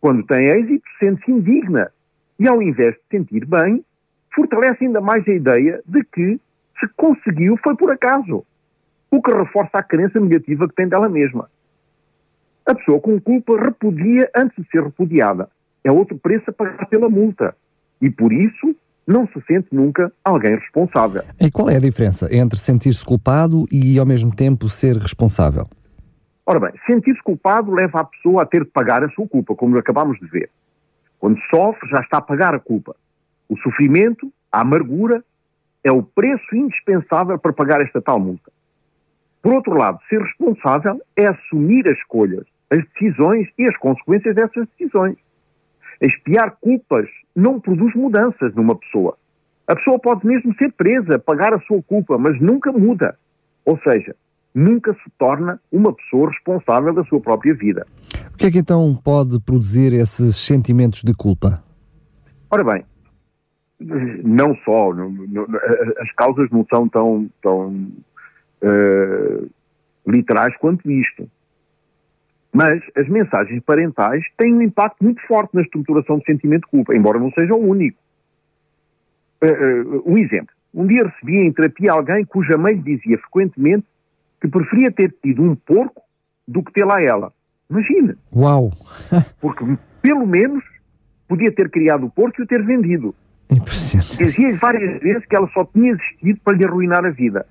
Quando 0.00 0.26
tem 0.26 0.48
êxito, 0.48 0.84
sente-se 0.98 1.30
indigna 1.30 1.92
e, 2.38 2.48
ao 2.48 2.60
invés 2.60 2.94
de 2.94 3.18
sentir 3.18 3.46
bem, 3.46 3.84
fortalece 4.34 4.84
ainda 4.84 5.00
mais 5.00 5.26
a 5.28 5.32
ideia 5.32 5.82
de 5.86 6.02
que 6.04 6.40
se 6.80 6.88
conseguiu 6.96 7.56
foi 7.62 7.76
por 7.76 7.90
acaso, 7.90 8.44
o 9.10 9.22
que 9.22 9.30
reforça 9.30 9.78
a 9.78 9.82
crença 9.82 10.18
negativa 10.18 10.68
que 10.68 10.74
tem 10.74 10.88
dela 10.88 11.08
mesma. 11.08 11.48
A 12.66 12.74
pessoa 12.74 13.00
com 13.00 13.20
culpa 13.20 13.56
repudia 13.60 14.30
antes 14.34 14.56
de 14.56 14.70
ser 14.70 14.82
repudiada. 14.82 15.48
É 15.84 15.90
outro 15.90 16.16
preço 16.18 16.48
a 16.48 16.52
pagar 16.52 16.86
pela 16.86 17.08
multa. 17.08 17.56
E 18.00 18.10
por 18.10 18.32
isso 18.32 18.74
não 19.06 19.26
se 19.26 19.40
sente 19.46 19.68
nunca 19.72 20.12
alguém 20.24 20.56
responsável. 20.56 21.22
E 21.40 21.50
qual 21.50 21.68
é 21.68 21.76
a 21.76 21.80
diferença 21.80 22.28
entre 22.34 22.58
sentir-se 22.58 23.04
culpado 23.04 23.66
e 23.70 23.98
ao 23.98 24.06
mesmo 24.06 24.34
tempo 24.34 24.68
ser 24.68 24.96
responsável? 24.96 25.68
Ora 26.46 26.60
bem, 26.60 26.72
sentir-se 26.86 27.22
culpado 27.22 27.72
leva 27.72 28.00
a 28.00 28.04
pessoa 28.04 28.42
a 28.42 28.46
ter 28.46 28.64
de 28.64 28.70
pagar 28.70 29.04
a 29.04 29.08
sua 29.10 29.28
culpa, 29.28 29.54
como 29.54 29.78
acabamos 29.78 30.18
de 30.18 30.26
ver. 30.26 30.50
Quando 31.18 31.38
sofre, 31.50 31.88
já 31.88 32.00
está 32.00 32.18
a 32.18 32.22
pagar 32.22 32.54
a 32.54 32.58
culpa. 32.58 32.96
O 33.48 33.56
sofrimento, 33.58 34.32
a 34.50 34.60
amargura, 34.60 35.22
é 35.84 35.92
o 35.92 36.02
preço 36.02 36.54
indispensável 36.54 37.38
para 37.38 37.52
pagar 37.52 37.80
esta 37.80 38.00
tal 38.00 38.18
multa. 38.18 38.50
Por 39.40 39.54
outro 39.54 39.74
lado, 39.74 39.98
ser 40.08 40.20
responsável 40.20 41.00
é 41.16 41.26
assumir 41.26 41.88
as 41.88 41.98
escolhas, 41.98 42.46
as 42.70 42.84
decisões 42.92 43.48
e 43.58 43.66
as 43.66 43.76
consequências 43.76 44.34
dessas 44.34 44.66
decisões. 44.68 45.16
Espiar 46.00 46.56
culpas 46.60 47.08
não 47.34 47.60
produz 47.60 47.94
mudanças 47.94 48.54
numa 48.54 48.76
pessoa. 48.76 49.16
A 49.66 49.76
pessoa 49.76 49.98
pode 49.98 50.26
mesmo 50.26 50.54
ser 50.56 50.72
presa, 50.72 51.18
pagar 51.18 51.54
a 51.54 51.60
sua 51.60 51.82
culpa, 51.82 52.18
mas 52.18 52.40
nunca 52.40 52.72
muda. 52.72 53.16
Ou 53.64 53.78
seja, 53.78 54.14
nunca 54.54 54.92
se 54.94 55.10
torna 55.18 55.60
uma 55.70 55.92
pessoa 55.92 56.30
responsável 56.30 56.92
da 56.92 57.04
sua 57.04 57.20
própria 57.20 57.54
vida. 57.54 57.86
O 58.34 58.36
que 58.36 58.46
é 58.46 58.50
que 58.50 58.58
então 58.58 58.98
pode 59.02 59.40
produzir 59.40 59.92
esses 59.92 60.36
sentimentos 60.36 61.02
de 61.02 61.14
culpa? 61.14 61.62
Ora 62.50 62.64
bem, 62.64 62.84
não 64.24 64.54
só, 64.64 64.90
as 66.00 66.12
causas 66.12 66.50
não 66.50 66.66
são 66.68 66.88
tão, 66.88 67.30
tão 67.40 67.88
uh, 68.62 69.50
literais 70.06 70.56
quanto 70.58 70.90
isto. 70.90 71.28
Mas 72.52 72.82
as 72.96 73.08
mensagens 73.08 73.62
parentais 73.64 74.24
têm 74.36 74.52
um 74.52 74.62
impacto 74.62 75.02
muito 75.02 75.22
forte 75.26 75.54
na 75.54 75.62
estruturação 75.62 76.18
do 76.18 76.24
sentimento 76.24 76.64
de 76.64 76.70
culpa, 76.70 76.94
embora 76.94 77.18
não 77.18 77.30
seja 77.32 77.54
o 77.54 77.66
único. 77.66 77.96
Uh, 79.42 79.46
uh, 79.96 80.02
um 80.06 80.18
exemplo. 80.18 80.54
Um 80.74 80.86
dia 80.86 81.04
recebi 81.04 81.38
em 81.38 81.52
terapia 81.52 81.92
alguém 81.92 82.24
cuja 82.24 82.56
mãe 82.56 82.78
dizia 82.78 83.18
frequentemente 83.18 83.86
que 84.40 84.48
preferia 84.48 84.90
ter 84.90 85.14
tido 85.22 85.42
um 85.42 85.54
porco 85.54 86.02
do 86.46 86.62
que 86.62 86.72
ter 86.72 86.84
lá 86.84 87.00
ela. 87.00 87.32
Imagina. 87.70 88.16
Uau! 88.34 88.72
Porque 89.40 89.64
pelo 90.02 90.26
menos 90.26 90.62
podia 91.28 91.52
ter 91.52 91.70
criado 91.70 92.06
o 92.06 92.10
porco 92.10 92.40
e 92.40 92.44
o 92.44 92.46
ter 92.46 92.62
vendido. 92.62 93.14
Impressionante. 93.50 94.16
Dizia 94.18 94.56
várias 94.56 95.00
vezes 95.00 95.24
que 95.26 95.36
ela 95.36 95.48
só 95.48 95.64
tinha 95.64 95.92
existido 95.92 96.40
para 96.44 96.56
lhe 96.56 96.64
arruinar 96.64 97.04
a 97.04 97.10
vida. 97.10 97.46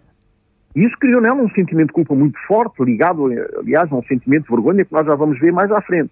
E 0.75 0.85
isso 0.85 0.97
criou 0.97 1.21
nela 1.21 1.41
um 1.41 1.49
sentimento 1.49 1.87
de 1.87 1.93
culpa 1.93 2.15
muito 2.15 2.39
forte, 2.47 2.83
ligado, 2.83 3.27
aliás, 3.57 3.91
a 3.91 3.95
um 3.95 4.03
sentimento 4.03 4.45
de 4.45 4.49
vergonha 4.51 4.85
que 4.85 4.93
nós 4.93 5.05
já 5.05 5.15
vamos 5.15 5.39
ver 5.39 5.51
mais 5.51 5.71
à 5.71 5.81
frente. 5.81 6.11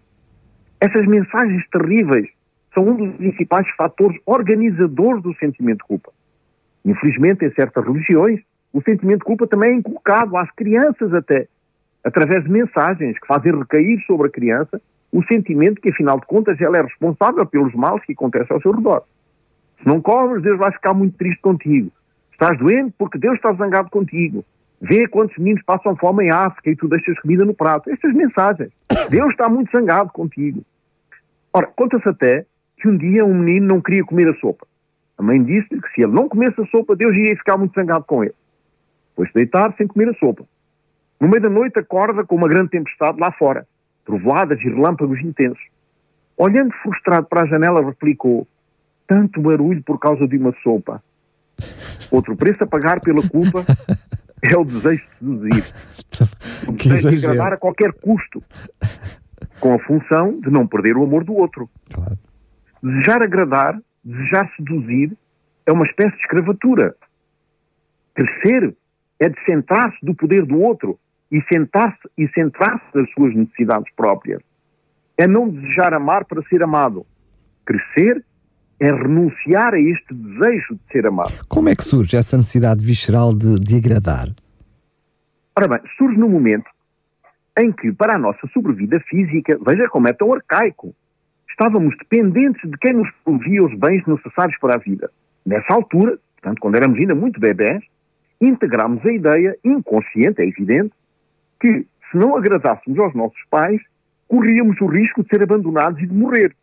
Essas 0.81 1.05
mensagens 1.05 1.63
terríveis 1.69 2.29
são 2.73 2.87
um 2.87 2.95
dos 2.95 3.15
principais 3.15 3.67
fatores 3.75 4.19
organizadores 4.25 5.23
do 5.23 5.33
sentimento 5.35 5.79
de 5.79 5.85
culpa. 5.85 6.11
Infelizmente, 6.85 7.45
em 7.45 7.51
certas 7.51 7.85
religiões, 7.85 8.41
o 8.73 8.81
sentimento 8.81 9.19
de 9.19 9.25
culpa 9.25 9.47
também 9.47 9.71
é 9.71 9.75
inculcado 9.75 10.37
às 10.37 10.49
crianças 10.51 11.13
até, 11.13 11.47
através 12.03 12.43
de 12.43 12.51
mensagens 12.51 13.17
que 13.19 13.27
fazem 13.27 13.57
recair 13.57 13.99
sobre 14.05 14.27
a 14.27 14.31
criança 14.31 14.81
o 15.11 15.23
sentimento 15.23 15.81
que, 15.81 15.89
afinal 15.89 16.19
de 16.19 16.27
contas, 16.27 16.59
ela 16.61 16.77
é 16.77 16.81
responsável 16.83 17.45
pelos 17.45 17.73
males 17.73 18.03
que 18.05 18.13
acontecem 18.13 18.53
ao 18.53 18.61
seu 18.61 18.71
redor. 18.71 19.03
Se 19.81 19.87
não 19.87 20.01
comes, 20.01 20.43
Deus 20.43 20.59
vai 20.59 20.71
ficar 20.71 20.93
muito 20.93 21.17
triste 21.17 21.41
contigo. 21.41 21.91
Estás 22.39 22.57
doente 22.57 22.93
porque 22.97 23.17
Deus 23.17 23.35
está 23.35 23.51
zangado 23.51 23.89
contigo. 23.89 24.45
Vê 24.79 25.05
quantos 25.09 25.37
meninos 25.37 25.61
passam 25.63 25.93
fome 25.97 26.23
em 26.23 26.31
África 26.31 26.69
e 26.69 26.75
tu 26.77 26.87
deixas 26.87 27.19
comida 27.19 27.43
no 27.43 27.53
prato. 27.53 27.89
Estas 27.89 28.13
mensagens. 28.13 28.71
Deus 29.11 29.31
está 29.31 29.49
muito 29.49 29.69
zangado 29.77 30.09
contigo. 30.13 30.61
Ora, 31.51 31.67
conta-se 31.67 32.07
até 32.07 32.45
que 32.77 32.87
um 32.87 32.95
dia 32.95 33.25
um 33.25 33.33
menino 33.33 33.67
não 33.67 33.81
queria 33.81 34.05
comer 34.05 34.29
a 34.29 34.33
sopa. 34.35 34.65
A 35.17 35.21
mãe 35.21 35.43
disse-lhe 35.43 35.81
que 35.81 35.89
se 35.89 36.01
ele 36.01 36.13
não 36.13 36.29
comesse 36.29 36.61
a 36.61 36.65
sopa, 36.67 36.95
Deus 36.95 37.13
iria 37.13 37.35
ficar 37.35 37.57
muito 37.57 37.77
zangado 37.77 38.05
com 38.05 38.23
ele. 38.23 38.35
Foi-se 39.17 39.33
deitar 39.33 39.75
sem 39.75 39.85
comer 39.85 40.07
a 40.07 40.13
sopa. 40.13 40.45
No 41.19 41.27
meio 41.27 41.41
da 41.41 41.49
noite 41.49 41.77
acorda 41.77 42.23
com 42.23 42.37
uma 42.37 42.47
grande 42.47 42.69
tempestade 42.69 43.19
lá 43.19 43.33
fora, 43.33 43.67
trovoadas 44.05 44.61
e 44.61 44.69
relâmpagos 44.69 45.19
intensos. 45.19 45.67
Olhando 46.37 46.73
frustrado 46.75 47.27
para 47.27 47.41
a 47.41 47.47
janela, 47.47 47.83
replicou: 47.83 48.47
Tanto 49.05 49.41
barulho 49.41 49.83
por 49.83 49.99
causa 49.99 50.25
de 50.25 50.37
uma 50.37 50.53
sopa. 50.63 51.03
Outro 52.11 52.35
preço 52.35 52.63
a 52.63 52.67
pagar 52.67 53.01
pela 53.01 53.27
culpa 53.27 53.65
é 54.41 54.57
o 54.57 54.63
desejo 54.63 55.03
de 55.03 55.17
seduzir. 55.19 55.73
O 56.67 56.71
desejo 56.71 57.09
de 57.09 57.25
agradar 57.25 57.53
a 57.53 57.57
qualquer 57.57 57.93
custo, 57.93 58.43
com 59.59 59.73
a 59.73 59.79
função 59.79 60.39
de 60.39 60.49
não 60.49 60.67
perder 60.67 60.97
o 60.97 61.03
amor 61.03 61.23
do 61.23 61.33
outro. 61.33 61.69
Claro. 61.91 62.17
Desejar 62.81 63.21
agradar, 63.21 63.79
desejar 64.03 64.49
seduzir, 64.55 65.15
é 65.65 65.71
uma 65.71 65.85
espécie 65.85 66.15
de 66.15 66.21
escravatura. 66.21 66.95
Crescer 68.15 68.75
é 69.19 69.29
de 69.29 69.45
centrar-se 69.45 69.97
do 70.01 70.15
poder 70.15 70.45
do 70.45 70.59
outro 70.59 70.97
e 71.31 71.41
sentar-se 71.43 72.09
e 72.17 72.27
centrar-se 72.29 72.85
nas 72.93 73.09
suas 73.11 73.35
necessidades 73.35 73.93
próprias. 73.95 74.41
É 75.17 75.27
não 75.27 75.49
desejar 75.49 75.93
amar 75.93 76.25
para 76.25 76.41
ser 76.43 76.63
amado. 76.63 77.05
Crescer 77.65 78.23
é 78.79 78.91
renunciar 78.91 79.73
a 79.73 79.79
este 79.79 80.13
desejo 80.13 80.75
de 80.75 80.91
ser 80.91 81.05
amado. 81.05 81.33
Como 81.47 81.69
é 81.69 81.75
que 81.75 81.83
surge 81.83 82.15
essa 82.15 82.37
necessidade 82.37 82.85
visceral 82.85 83.35
de, 83.35 83.59
de 83.59 83.75
agradar? 83.75 84.29
Ora 85.55 85.67
bem, 85.67 85.79
surge 85.97 86.17
no 86.17 86.29
momento 86.29 86.69
em 87.57 87.71
que, 87.71 87.91
para 87.91 88.15
a 88.15 88.17
nossa 88.17 88.47
sobrevida 88.53 88.99
física, 89.01 89.59
veja 89.65 89.89
como 89.89 90.07
é 90.07 90.13
tão 90.13 90.33
arcaico, 90.33 90.95
estávamos 91.49 91.93
dependentes 91.97 92.61
de 92.69 92.77
quem 92.77 92.93
nos 92.93 93.09
provia 93.25 93.63
os 93.63 93.77
bens 93.77 94.05
necessários 94.07 94.57
para 94.59 94.75
a 94.75 94.77
vida. 94.77 95.11
Nessa 95.45 95.73
altura, 95.73 96.17
portanto, 96.35 96.59
quando 96.61 96.75
éramos 96.75 96.97
ainda 96.97 97.13
muito 97.13 97.39
bebés, 97.39 97.83
integramos 98.39 99.05
a 99.05 99.11
ideia, 99.11 99.57
inconsciente, 99.65 100.41
é 100.41 100.47
evidente, 100.47 100.93
que 101.59 101.85
se 102.09 102.17
não 102.17 102.37
agradássemos 102.37 102.97
aos 102.97 103.13
nossos 103.13 103.41
pais, 103.49 103.81
corríamos 104.29 104.79
o 104.79 104.85
risco 104.85 105.23
de 105.23 105.29
ser 105.29 105.43
abandonados 105.43 106.01
e 106.01 106.07
de 106.07 106.13
morrer. 106.13 106.55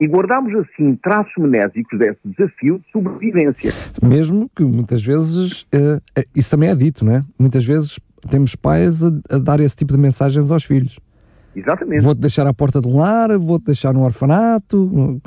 E 0.00 0.08
guardamos 0.08 0.52
assim 0.54 0.96
traços 0.96 1.32
menésicos 1.38 1.98
desse 1.98 2.18
desafio 2.24 2.78
de 2.78 2.90
sobrevivência. 2.90 3.72
Mesmo 4.02 4.50
que 4.54 4.64
muitas 4.64 5.02
vezes, 5.02 5.62
uh, 5.62 6.22
isso 6.34 6.50
também 6.50 6.68
é 6.68 6.74
dito, 6.74 7.04
não 7.04 7.14
é? 7.14 7.24
Muitas 7.38 7.64
vezes 7.64 8.00
temos 8.28 8.56
pais 8.56 9.04
a, 9.04 9.38
dar 9.38 9.60
esse 9.60 9.76
tipo 9.76 9.92
de 9.92 9.98
mensagens 9.98 10.50
aos 10.50 10.64
filhos. 10.64 10.98
Exatamente. 11.54 12.02
Vou-te 12.02 12.20
deixar 12.20 12.46
à 12.46 12.52
porta 12.52 12.80
de 12.80 12.88
um 12.88 12.96
lar, 12.96 13.38
vou-te 13.38 13.66
deixar 13.66 13.94
no 13.94 14.02
orfanato. 14.02 15.20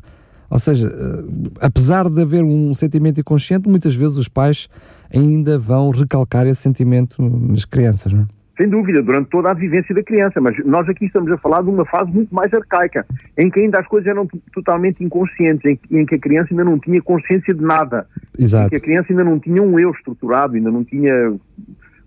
Ou 0.49 0.59
seja, 0.59 0.87
uh, 0.87 1.51
apesar 1.61 2.09
de 2.09 2.21
haver 2.21 2.43
um 2.43 2.73
sentimento 2.73 3.21
inconsciente, 3.21 3.69
muitas 3.69 3.95
vezes 3.95 4.17
os 4.17 4.27
pais 4.27 4.67
ainda 5.13 5.57
vão 5.57 5.91
recalcar 5.91 6.45
esse 6.45 6.61
sentimento 6.61 7.21
nas 7.21 7.63
crianças, 7.63 8.11
não 8.11 8.23
é? 8.23 8.36
Sem 8.57 8.67
dúvida, 8.67 9.03
durante 9.03 9.29
toda 9.29 9.51
a 9.51 9.53
vivência 9.53 9.93
da 9.93 10.01
criança, 10.01 10.41
mas 10.41 10.57
nós 10.65 10.89
aqui 10.89 11.05
estamos 11.05 11.31
a 11.31 11.37
falar 11.37 11.61
de 11.61 11.69
uma 11.69 11.85
fase 11.85 12.11
muito 12.11 12.33
mais 12.33 12.51
arcaica, 12.51 13.05
em 13.37 13.51
que 13.51 13.59
ainda 13.59 13.79
as 13.79 13.87
coisas 13.87 14.07
eram 14.07 14.27
totalmente 14.51 15.03
inconscientes, 15.03 15.63
em 15.63 15.75
que, 15.75 15.95
em 15.95 16.05
que 16.05 16.15
a 16.15 16.19
criança 16.19 16.47
ainda 16.51 16.63
não 16.63 16.79
tinha 16.79 16.99
consciência 17.01 17.53
de 17.53 17.61
nada, 17.61 18.07
Exato. 18.37 18.65
em 18.65 18.69
que 18.69 18.75
a 18.77 18.79
criança 18.79 19.07
ainda 19.11 19.23
não 19.23 19.39
tinha 19.39 19.61
um 19.61 19.79
eu 19.79 19.91
estruturado, 19.91 20.55
ainda 20.55 20.71
não 20.71 20.83
tinha 20.83 21.35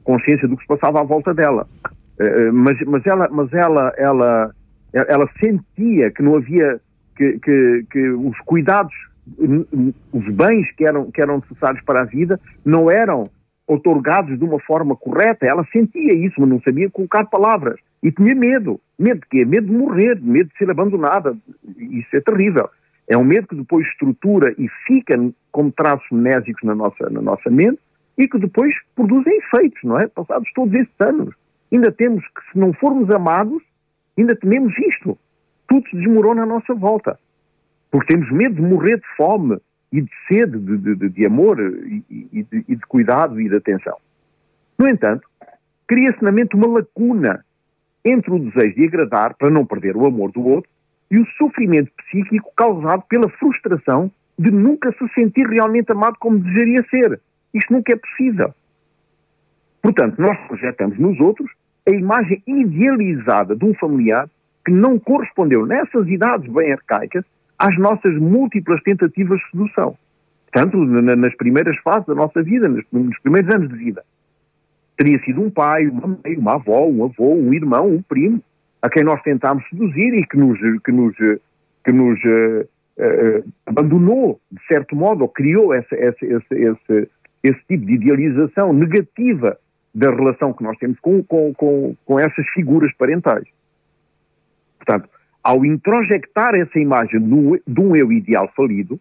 consciência 0.03 0.49
do 0.49 0.57
que 0.57 0.63
se 0.63 0.69
passava 0.69 1.01
à 1.01 1.05
volta 1.05 1.33
dela. 1.33 1.69
Uh, 2.19 2.53
mas, 2.53 2.77
mas 2.85 3.07
ela, 3.07 3.29
mas 3.31 3.53
ela, 3.53 3.93
ela, 3.97 4.51
ela 4.93 5.31
sentia 5.39 6.11
que 6.11 6.23
não 6.23 6.35
havia 6.35 6.81
que, 7.17 7.39
que, 7.39 7.87
que 7.93 8.09
os 8.11 8.39
cuidados 8.41 8.95
os 10.13 10.29
bens 10.35 10.71
que 10.73 10.85
eram, 10.85 11.11
que 11.11 11.21
eram 11.21 11.37
necessários 11.37 11.83
para 11.85 12.01
a 12.01 12.05
vida 12.05 12.41
não 12.65 12.91
eram 12.91 13.31
otorgados 13.73 14.39
de 14.39 14.45
uma 14.45 14.59
forma 14.61 14.97
correta. 14.97 15.47
Ela 15.47 15.67
sentia 15.73 16.15
isso, 16.15 16.41
mas 16.41 16.49
não 16.49 16.61
sabia 16.61 16.91
colocar 16.91 17.25
palavras. 17.27 17.79
E 18.03 18.11
tinha 18.11 18.35
medo. 18.35 18.81
Medo 18.99 19.21
de 19.21 19.27
quê? 19.29 19.45
Medo 19.45 19.67
de 19.67 19.73
morrer, 19.73 20.21
medo 20.21 20.51
de 20.51 20.59
ser 20.59 20.71
abandonada. 20.71 21.37
Isso 21.77 22.15
é 22.15 22.21
terrível. 22.21 22.69
É 23.09 23.17
um 23.17 23.25
medo 23.25 23.49
que 23.49 23.57
depois 23.57 23.87
estrutura 23.87 24.55
e 24.59 24.69
fica 24.87 25.15
como 25.53 25.73
traços 25.73 26.07
mnésicos 26.11 26.63
na 26.63 26.75
nossa, 26.75 27.11
na 27.11 27.21
nossa 27.21 27.51
mente 27.51 27.81
e 28.17 28.29
que 28.29 28.39
depois 28.39 28.75
produzem 28.95 29.39
efeitos, 29.39 29.81
não 29.83 29.99
é? 29.99 30.07
Passados 30.07 30.51
todos 30.55 30.75
esses 30.75 31.01
anos. 31.01 31.35
Ainda 31.73 31.91
temos 31.91 32.25
que, 32.25 32.53
se 32.53 32.59
não 32.59 32.73
formos 32.73 33.11
amados, 33.11 33.63
ainda 34.19 34.37
tememos 34.37 34.77
isto. 34.79 35.19
Tudo 35.69 35.89
se 35.89 35.97
desmorona 35.97 36.43
à 36.43 36.47
nossa 36.47 36.75
volta 36.75 37.19
porque 37.91 38.15
temos 38.15 38.31
medo 38.31 38.55
de 38.55 38.63
morrer 38.63 38.97
de 38.97 39.17
fome 39.17 39.59
e 39.93 40.03
de 40.03 40.11
sede 40.29 40.59
de, 40.59 40.95
de, 40.95 41.09
de 41.09 41.27
amor 41.27 41.59
e, 41.61 42.05
e, 42.11 42.43
de, 42.43 42.65
e 42.69 42.77
de 42.77 42.87
cuidado 42.87 43.41
e 43.41 43.49
de 43.49 43.57
atenção. 43.57 43.97
No 44.79 44.89
entanto, 44.89 45.29
cria-se 45.87 46.23
na 46.23 46.31
mente 46.31 46.55
uma 46.55 46.69
lacuna 46.69 47.45
entre 48.05 48.33
o 48.33 48.39
desejo 48.39 48.77
de 48.77 48.85
agradar 48.87 49.35
para 49.35 49.51
não 49.51 49.67
perder 49.67 49.97
o 49.97 50.07
amor 50.07 50.33
do 50.33 50.47
outro 50.47 50.71
e 51.11 51.19
o 51.19 51.27
sofrimento 51.37 51.91
psíquico 51.97 52.53
causado 52.57 53.03
pela 53.09 53.29
frustração 53.29 54.11
de 54.39 54.51
nunca 54.51 54.93
se 54.93 55.09
sentir 55.15 55.47
realmente 55.47 55.93
amado 55.93 56.17
como 56.19 56.39
desejaria 56.39 56.85
ser. 56.89 57.21
Isto 57.53 57.73
nunca 57.73 57.93
é 57.93 57.97
possível. 57.97 58.55
Portanto, 59.83 60.21
nós 60.21 60.39
projetamos 60.47 60.99
nos 60.99 61.19
outros 61.21 61.51
a 61.87 61.91
imagem 61.91 62.43
idealizada 62.47 63.57
de 63.57 63.65
um 63.65 63.75
familiar 63.75 64.29
que 64.65 64.73
não 64.73 64.99
correspondeu 64.99 65.67
nessas 65.67 66.07
idades 66.09 66.51
bem 66.53 66.73
arcaicas 66.73 67.25
às 67.61 67.77
nossas 67.79 68.17
múltiplas 68.17 68.83
tentativas 68.83 69.39
de 69.39 69.51
sedução. 69.51 69.95
Tanto 70.51 70.79
nas 70.79 71.37
primeiras 71.37 71.77
fases 71.79 72.07
da 72.07 72.15
nossa 72.15 72.43
vida, 72.43 72.67
nos 72.69 73.19
primeiros 73.21 73.55
anos 73.55 73.69
de 73.69 73.77
vida. 73.77 74.03
Teria 74.97 75.23
sido 75.23 75.43
um 75.43 75.51
pai, 75.51 75.87
uma 75.87 76.07
mãe, 76.09 76.37
uma 76.37 76.55
avó, 76.55 76.87
um 76.87 77.05
avô, 77.05 77.35
um 77.35 77.53
irmão, 77.53 77.87
um 77.87 78.03
primo, 78.03 78.43
a 78.83 78.89
quem 78.89 79.05
nós 79.05 79.23
tentámos 79.23 79.63
seduzir 79.69 80.15
e 80.15 80.27
que 80.27 80.39
nos, 80.39 80.59
que 80.83 80.91
nos, 80.91 81.15
que 81.85 81.93
nos 81.93 82.19
uh, 82.25 82.67
uh, 82.99 83.53
abandonou, 83.67 84.41
de 84.51 84.67
certo 84.67 84.97
modo, 84.97 85.23
ou 85.23 85.29
criou 85.29 85.75
essa, 85.75 85.95
essa, 85.95 86.25
esse, 86.25 86.55
esse, 86.55 87.11
esse 87.45 87.61
tipo 87.69 87.85
de 87.85 87.93
idealização 87.93 88.73
negativa 88.73 89.59
da 89.95 90.11
relação 90.11 90.53
que 90.55 90.63
nós 90.63 90.79
temos 90.79 90.99
com, 91.01 91.23
com, 91.23 91.53
com, 91.55 91.95
com 92.07 92.19
essas 92.19 92.47
figuras 92.49 92.93
parentais. 92.95 93.47
Portanto, 94.79 95.09
ao 95.43 95.65
introjectar 95.65 96.55
essa 96.55 96.79
imagem 96.79 97.21
de 97.67 97.81
um 97.81 97.97
eu 97.97 98.13
ideal 98.13 98.51
falido, 98.55 99.01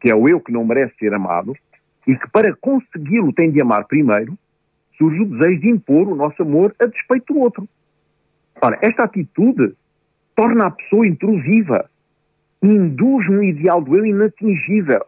que 0.00 0.10
é 0.10 0.14
o 0.14 0.28
eu 0.28 0.40
que 0.40 0.52
não 0.52 0.64
merece 0.64 0.94
ser 0.98 1.12
amado, 1.12 1.54
e 2.06 2.16
que 2.16 2.30
para 2.30 2.54
consegui-lo 2.56 3.32
tem 3.32 3.50
de 3.50 3.60
amar 3.60 3.86
primeiro, 3.86 4.38
surge 4.96 5.22
o 5.22 5.26
desejo 5.26 5.60
de 5.60 5.70
impor 5.70 6.08
o 6.08 6.14
nosso 6.14 6.42
amor 6.42 6.74
a 6.78 6.86
despeito 6.86 7.32
do 7.32 7.40
outro. 7.40 7.68
Ora, 8.60 8.78
esta 8.82 9.04
atitude 9.04 9.74
torna 10.36 10.66
a 10.66 10.70
pessoa 10.70 11.06
intrusiva, 11.06 11.90
induz 12.62 13.28
um 13.28 13.42
ideal 13.42 13.80
do 13.80 13.96
eu 13.96 14.06
inatingível, 14.06 15.04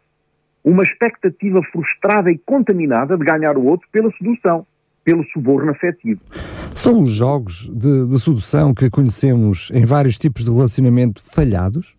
uma 0.64 0.82
expectativa 0.82 1.62
frustrada 1.62 2.30
e 2.30 2.38
contaminada 2.38 3.16
de 3.16 3.24
ganhar 3.24 3.56
o 3.56 3.64
outro 3.64 3.88
pela 3.92 4.10
sedução 4.12 4.66
pelo 5.06 5.24
suborno 5.26 5.70
afetivo. 5.70 6.20
São 6.74 7.02
os 7.02 7.10
jogos 7.10 7.70
de, 7.72 8.08
de, 8.08 8.18
sedução 8.18 8.74
que 8.74 8.90
conhecemos 8.90 9.70
em 9.72 9.84
vários 9.84 10.18
tipos 10.18 10.44
de 10.44 10.50
relacionamento 10.50 11.22
falhados? 11.22 11.96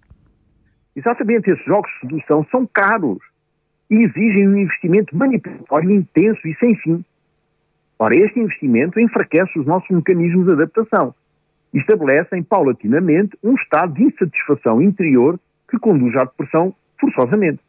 Exatamente, 0.93 1.49
esses 1.49 1.65
jogos 1.65 1.89
de 2.03 2.09
sedução 2.09 2.45
são 2.51 2.67
caros 2.67 3.19
e 3.89 3.95
exigem 4.03 4.49
um 4.49 4.57
investimento 4.57 5.15
manipulatório 5.15 5.89
intenso 5.89 6.45
e 6.45 6.53
sem 6.55 6.75
fim. 6.75 7.05
Ora, 7.97 8.13
este 8.13 8.41
investimento 8.41 8.99
enfraquece 8.99 9.57
os 9.57 9.65
nossos 9.65 9.89
mecanismos 9.89 10.45
de 10.45 10.51
adaptação 10.51 11.15
e 11.73 11.79
estabelecem 11.79 12.43
paulatinamente 12.43 13.37
um 13.41 13.55
estado 13.55 13.93
de 13.93 14.03
insatisfação 14.03 14.81
interior 14.81 15.39
que 15.69 15.79
conduz 15.79 16.13
à 16.17 16.25
depressão 16.25 16.75
forçosamente. 16.99 17.61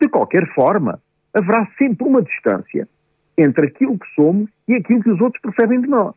De 0.00 0.08
qualquer 0.08 0.46
forma, 0.54 1.00
haverá 1.34 1.66
sempre 1.76 2.06
uma 2.06 2.22
distância 2.22 2.86
entre 3.36 3.66
aquilo 3.66 3.98
que 3.98 4.06
somos 4.14 4.48
e 4.68 4.74
aquilo 4.74 5.02
que 5.02 5.10
os 5.10 5.20
outros 5.20 5.40
percebem 5.40 5.80
de 5.80 5.88
nós. 5.88 6.14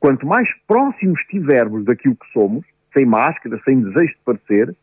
Quanto 0.00 0.26
mais 0.26 0.48
próximos 0.66 1.20
estivermos 1.20 1.84
daquilo 1.84 2.16
que 2.16 2.32
somos, 2.32 2.64
sem 2.92 3.06
máscara, 3.06 3.60
sem 3.64 3.80
desejo 3.80 4.14
de 4.14 4.20
parecer, 4.24 4.74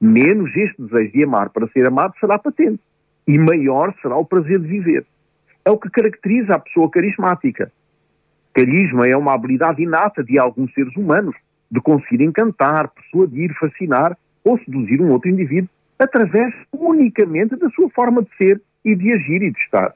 menos 0.00 0.54
este 0.56 0.82
desejo 0.82 1.12
de 1.12 1.24
amar 1.24 1.50
para 1.50 1.68
ser 1.68 1.86
amado 1.86 2.14
será 2.20 2.38
patente 2.38 2.80
e 3.26 3.38
maior 3.38 3.94
será 4.00 4.16
o 4.16 4.24
prazer 4.24 4.58
de 4.58 4.68
viver. 4.68 5.06
É 5.64 5.70
o 5.70 5.78
que 5.78 5.90
caracteriza 5.90 6.54
a 6.54 6.58
pessoa 6.58 6.90
carismática. 6.90 7.70
Carisma 8.54 9.06
é 9.06 9.16
uma 9.16 9.34
habilidade 9.34 9.82
inata 9.82 10.24
de 10.24 10.38
alguns 10.38 10.72
seres 10.72 10.96
humanos 10.96 11.36
de 11.70 11.80
conseguir 11.80 12.24
encantar, 12.24 12.88
persuadir, 12.88 13.54
fascinar 13.58 14.16
ou 14.42 14.58
seduzir 14.58 15.00
um 15.00 15.10
outro 15.10 15.28
indivíduo 15.28 15.68
através 15.98 16.54
unicamente 16.72 17.56
da 17.56 17.68
sua 17.70 17.90
forma 17.90 18.22
de 18.22 18.30
ser 18.36 18.62
e 18.84 18.94
de 18.94 19.12
agir 19.12 19.42
e 19.42 19.50
de 19.50 19.58
estar. 19.58 19.94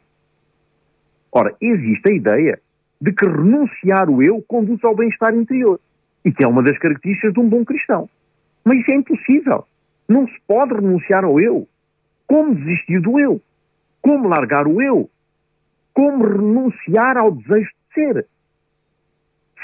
Ora, 1.32 1.56
existe 1.60 2.10
a 2.10 2.12
ideia 2.14 2.60
de 3.00 3.12
que 3.12 3.26
renunciar 3.26 4.10
o 4.10 4.22
eu 4.22 4.42
conduz 4.42 4.84
ao 4.84 4.94
bem-estar 4.94 5.34
interior 5.34 5.80
e 6.24 6.30
que 6.30 6.44
é 6.44 6.46
uma 6.46 6.62
das 6.62 6.78
características 6.78 7.32
de 7.32 7.40
um 7.40 7.48
bom 7.48 7.64
cristão. 7.64 8.08
Mas 8.64 8.80
isso 8.80 8.90
é 8.92 8.94
impossível. 8.94 9.66
Não 10.08 10.26
se 10.28 10.38
pode 10.46 10.74
renunciar 10.74 11.24
ao 11.24 11.40
eu. 11.40 11.66
Como 12.26 12.54
desistir 12.54 13.00
do 13.00 13.18
eu? 13.18 13.40
Como 14.00 14.28
largar 14.28 14.66
o 14.66 14.80
eu? 14.80 15.10
Como 15.94 16.24
renunciar 16.24 17.16
ao 17.16 17.32
desejo 17.32 17.70
de 17.70 17.94
ser? 17.94 18.26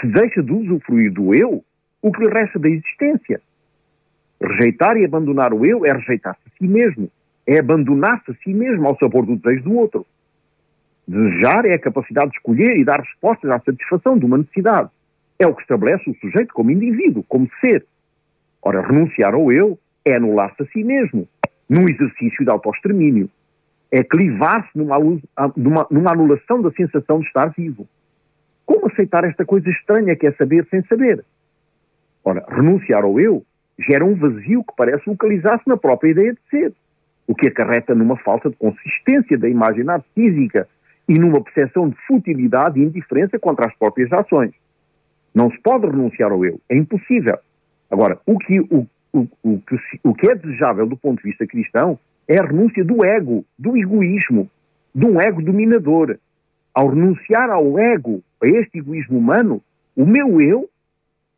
Se 0.01 0.07
deixa 0.07 0.43
de 0.43 0.53
usufruir 0.53 1.13
do 1.13 1.35
eu, 1.35 1.65
o 2.01 2.13
que 2.13 2.23
lhe 2.23 2.29
resta 2.29 2.59
da 2.59 2.69
existência? 2.69 3.41
Rejeitar 4.41 4.97
e 4.97 5.05
abandonar 5.05 5.53
o 5.53 5.67
eu 5.67 5.85
é 5.85 5.93
rejeitar-se 5.93 6.41
a 6.47 6.51
si 6.57 6.69
mesmo, 6.69 7.11
é 7.47 7.59
abandonar-se 7.59 8.31
a 8.31 8.35
si 8.35 8.55
mesmo 8.55 8.87
ao 8.87 8.99
sabor 8.99 9.27
do 9.27 9.37
desejo 9.37 9.65
do 9.65 9.75
outro. 9.75 10.07
Desejar 11.09 11.65
é 11.65 11.73
a 11.73 11.79
capacidade 11.79 12.33
de 12.33 12.37
escolher 12.37 12.77
e 12.77 12.85
dar 12.85 13.00
respostas 13.00 13.50
à 13.50 13.59
satisfação 13.61 14.19
de 14.19 14.27
uma 14.27 14.37
necessidade. 14.37 14.91
É 15.38 15.47
o 15.47 15.55
que 15.55 15.62
estabelece 15.62 16.11
o 16.11 16.15
sujeito 16.17 16.53
como 16.53 16.71
indivíduo, 16.71 17.25
como 17.27 17.49
ser. 17.62 17.87
Ora, 18.61 18.83
renunciar 18.83 19.33
ao 19.33 19.50
eu 19.50 19.79
é 20.05 20.17
anular-se 20.17 20.62
a 20.62 20.67
si 20.67 20.85
mesmo, 20.85 21.27
num 21.67 21.88
exercício 21.88 22.45
de 22.45 22.50
autoextermínio. 22.50 23.31
É 23.91 24.05
clivar-se 24.05 24.69
numa, 24.77 24.99
numa, 25.57 25.87
numa 25.91 26.12
anulação 26.12 26.61
da 26.61 26.71
sensação 26.73 27.21
de 27.21 27.27
estar 27.27 27.55
vivo. 27.57 27.88
Como 28.67 28.88
aceitar 28.88 29.25
esta 29.25 29.47
coisa 29.47 29.71
estranha 29.71 30.15
que 30.15 30.27
é 30.27 30.33
saber 30.33 30.67
sem 30.69 30.83
saber? 30.83 31.25
Ora, 32.23 32.45
renunciar 32.50 33.05
ao 33.05 33.19
eu 33.19 33.43
gera 33.79 34.05
um 34.05 34.15
vazio 34.15 34.62
que 34.62 34.77
parece 34.77 35.09
localizar-se 35.09 35.67
na 35.67 35.79
própria 35.79 36.11
ideia 36.11 36.35
de 36.35 36.41
ser, 36.50 36.75
o 37.27 37.35
que 37.35 37.47
acarreta 37.47 37.95
numa 37.95 38.19
falta 38.19 38.50
de 38.50 38.57
consistência 38.57 39.38
da 39.38 39.49
imagem 39.49 39.87
física 40.15 40.69
e 41.09 41.19
numa 41.19 41.43
percepção 41.43 41.88
de 41.88 41.97
futilidade 42.07 42.79
e 42.79 42.85
indiferença 42.85 43.38
contra 43.38 43.67
as 43.67 43.75
próprias 43.77 44.12
ações. 44.12 44.53
Não 45.35 45.50
se 45.50 45.59
pode 45.61 45.87
renunciar 45.87 46.31
ao 46.31 46.45
eu, 46.45 46.61
é 46.69 46.77
impossível. 46.77 47.38
Agora, 47.91 48.19
o 48.27 48.38
que, 48.38 48.61
o, 48.61 48.87
o, 49.12 49.27
o, 49.43 49.62
o 50.05 50.15
que 50.15 50.31
é 50.31 50.35
desejável 50.35 50.87
do 50.87 50.97
ponto 50.97 51.23
de 51.23 51.31
vista 51.31 51.47
cristão 51.47 51.99
é 52.27 52.38
a 52.38 52.45
renúncia 52.45 52.85
do 52.85 53.05
ego, 53.05 53.45
do 53.59 53.77
egoísmo, 53.77 54.50
de 54.95 55.07
um 55.07 55.21
ego 55.21 55.43
dominador. 55.43 56.19
Ao 56.75 56.88
renunciar 56.88 57.50
ao 57.50 57.79
ego, 57.79 58.23
a 58.43 58.47
este 58.47 58.79
egoísmo 58.79 59.19
humano, 59.19 59.62
o 59.97 60.05
meu 60.05 60.41
eu, 60.41 60.69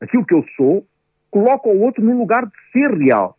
aquilo 0.01 0.25
que 0.25 0.35
eu 0.35 0.45
sou, 0.57 0.85
coloca 1.31 1.69
o 1.69 1.81
outro 1.81 2.05
no 2.05 2.19
lugar 2.19 2.45
de 2.45 2.53
ser 2.73 2.93
real 2.93 3.37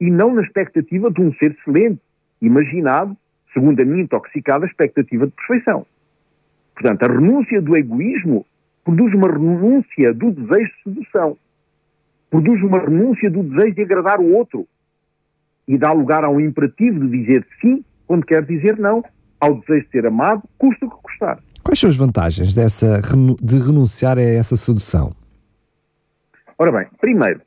e 0.00 0.10
não 0.10 0.34
na 0.34 0.42
expectativa 0.42 1.10
de 1.10 1.20
um 1.20 1.32
ser 1.34 1.52
excelente, 1.52 2.00
imaginado, 2.40 3.16
segundo 3.52 3.80
a 3.80 3.84
minha 3.84 4.02
intoxicada 4.02 4.66
expectativa 4.66 5.26
de 5.26 5.32
perfeição. 5.32 5.86
Portanto, 6.74 7.02
a 7.02 7.12
renúncia 7.12 7.60
do 7.60 7.76
egoísmo 7.76 8.46
produz 8.84 9.12
uma 9.14 9.30
renúncia 9.30 10.14
do 10.14 10.30
desejo 10.30 10.70
de 10.70 10.82
sedução, 10.82 11.36
produz 12.30 12.62
uma 12.62 12.78
renúncia 12.78 13.30
do 13.30 13.42
desejo 13.42 13.74
de 13.74 13.82
agradar 13.82 14.20
o 14.20 14.32
outro 14.32 14.66
e 15.68 15.76
dá 15.76 15.92
lugar 15.92 16.24
a 16.24 16.30
um 16.30 16.40
imperativo 16.40 17.00
de 17.00 17.08
dizer 17.08 17.46
sim 17.60 17.84
quando 18.06 18.26
quer 18.26 18.44
dizer 18.44 18.76
não, 18.78 19.04
ao 19.38 19.60
desejo 19.60 19.84
de 19.84 19.90
ser 19.90 20.06
amado, 20.06 20.42
custa 20.58 20.86
o 20.86 20.90
que 20.90 20.96
custar. 21.02 21.38
Quais 21.62 21.78
são 21.78 21.88
as 21.88 21.96
vantagens 21.96 22.54
dessa, 22.54 23.00
de 23.40 23.58
renunciar 23.58 24.18
a 24.18 24.22
essa 24.22 24.56
sedução? 24.56 25.12
Ora 26.58 26.72
bem, 26.72 26.86
primeiro, 27.00 27.40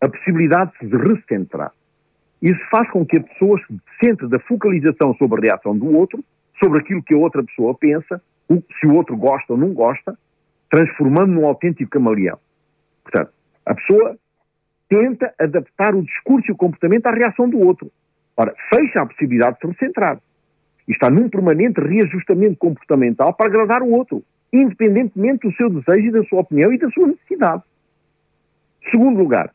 a 0.00 0.08
possibilidade 0.08 0.72
de 0.82 0.88
se 0.88 0.96
recentrar. 0.96 1.72
Isso 2.42 2.60
faz 2.70 2.90
com 2.90 3.04
que 3.04 3.18
a 3.18 3.22
pessoa 3.22 3.58
se 3.66 3.80
centre 4.02 4.28
da 4.28 4.38
focalização 4.40 5.14
sobre 5.14 5.40
a 5.40 5.52
reação 5.52 5.76
do 5.76 5.94
outro, 5.94 6.24
sobre 6.58 6.80
aquilo 6.80 7.02
que 7.02 7.14
a 7.14 7.18
outra 7.18 7.42
pessoa 7.42 7.74
pensa, 7.74 8.20
se 8.48 8.86
o 8.86 8.94
outro 8.94 9.16
gosta 9.16 9.52
ou 9.52 9.58
não 9.58 9.72
gosta, 9.72 10.18
transformando 10.70 11.32
num 11.32 11.46
autêntico 11.46 11.90
camaleão. 11.90 12.38
Portanto, 13.02 13.32
a 13.66 13.74
pessoa 13.74 14.16
tenta 14.88 15.32
adaptar 15.38 15.94
o 15.94 16.02
discurso 16.02 16.50
e 16.50 16.52
o 16.52 16.56
comportamento 16.56 17.06
à 17.06 17.12
reação 17.12 17.48
do 17.48 17.58
outro. 17.60 17.90
Ora, 18.36 18.54
fecha 18.72 19.02
a 19.02 19.06
possibilidade 19.06 19.56
de 19.56 19.60
se 19.60 19.66
recentrar. 19.66 20.18
E 20.88 20.92
está 20.92 21.10
num 21.10 21.28
permanente 21.28 21.80
reajustamento 21.80 22.56
comportamental 22.56 23.34
para 23.34 23.46
agradar 23.46 23.82
o 23.82 23.90
outro, 23.90 24.24
independentemente 24.52 25.46
do 25.46 25.54
seu 25.54 25.70
desejo 25.70 26.08
e 26.08 26.10
da 26.10 26.24
sua 26.24 26.40
opinião 26.40 26.72
e 26.72 26.78
da 26.78 26.90
sua 26.90 27.06
necessidade. 27.06 27.62
Segundo 28.90 29.18
lugar, 29.18 29.52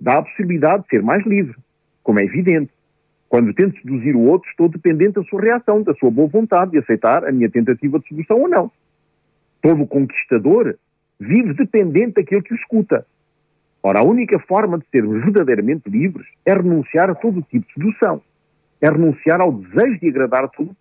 dá 0.00 0.18
a 0.18 0.22
possibilidade 0.22 0.82
de 0.84 0.88
ser 0.88 1.02
mais 1.02 1.24
livre, 1.24 1.54
como 2.02 2.20
é 2.20 2.24
evidente. 2.24 2.70
Quando 3.28 3.54
tento 3.54 3.80
seduzir 3.80 4.14
o 4.14 4.20
outro, 4.20 4.48
estou 4.50 4.68
dependente 4.68 5.14
da 5.14 5.24
sua 5.24 5.40
reação, 5.40 5.82
da 5.82 5.94
sua 5.94 6.10
boa 6.10 6.28
vontade 6.28 6.72
de 6.72 6.78
aceitar 6.78 7.24
a 7.24 7.32
minha 7.32 7.50
tentativa 7.50 7.98
de 7.98 8.08
sedução 8.08 8.42
ou 8.42 8.48
não. 8.48 8.70
Todo 9.62 9.86
conquistador 9.86 10.76
vive 11.18 11.54
dependente 11.54 12.14
daquele 12.14 12.42
que 12.42 12.52
o 12.52 12.56
escuta. 12.56 13.06
Ora, 13.82 14.00
a 14.00 14.02
única 14.02 14.38
forma 14.38 14.78
de 14.78 14.86
sermos 14.90 15.22
verdadeiramente 15.22 15.88
livres 15.88 16.26
é 16.44 16.54
renunciar 16.54 17.10
a 17.10 17.14
todo 17.14 17.42
tipo 17.42 17.66
de 17.66 17.74
sedução. 17.74 18.20
É 18.80 18.90
renunciar 18.90 19.40
ao 19.40 19.52
desejo 19.52 19.98
de 20.00 20.08
agradar 20.08 20.44
a 20.44 20.48
todo 20.48 20.76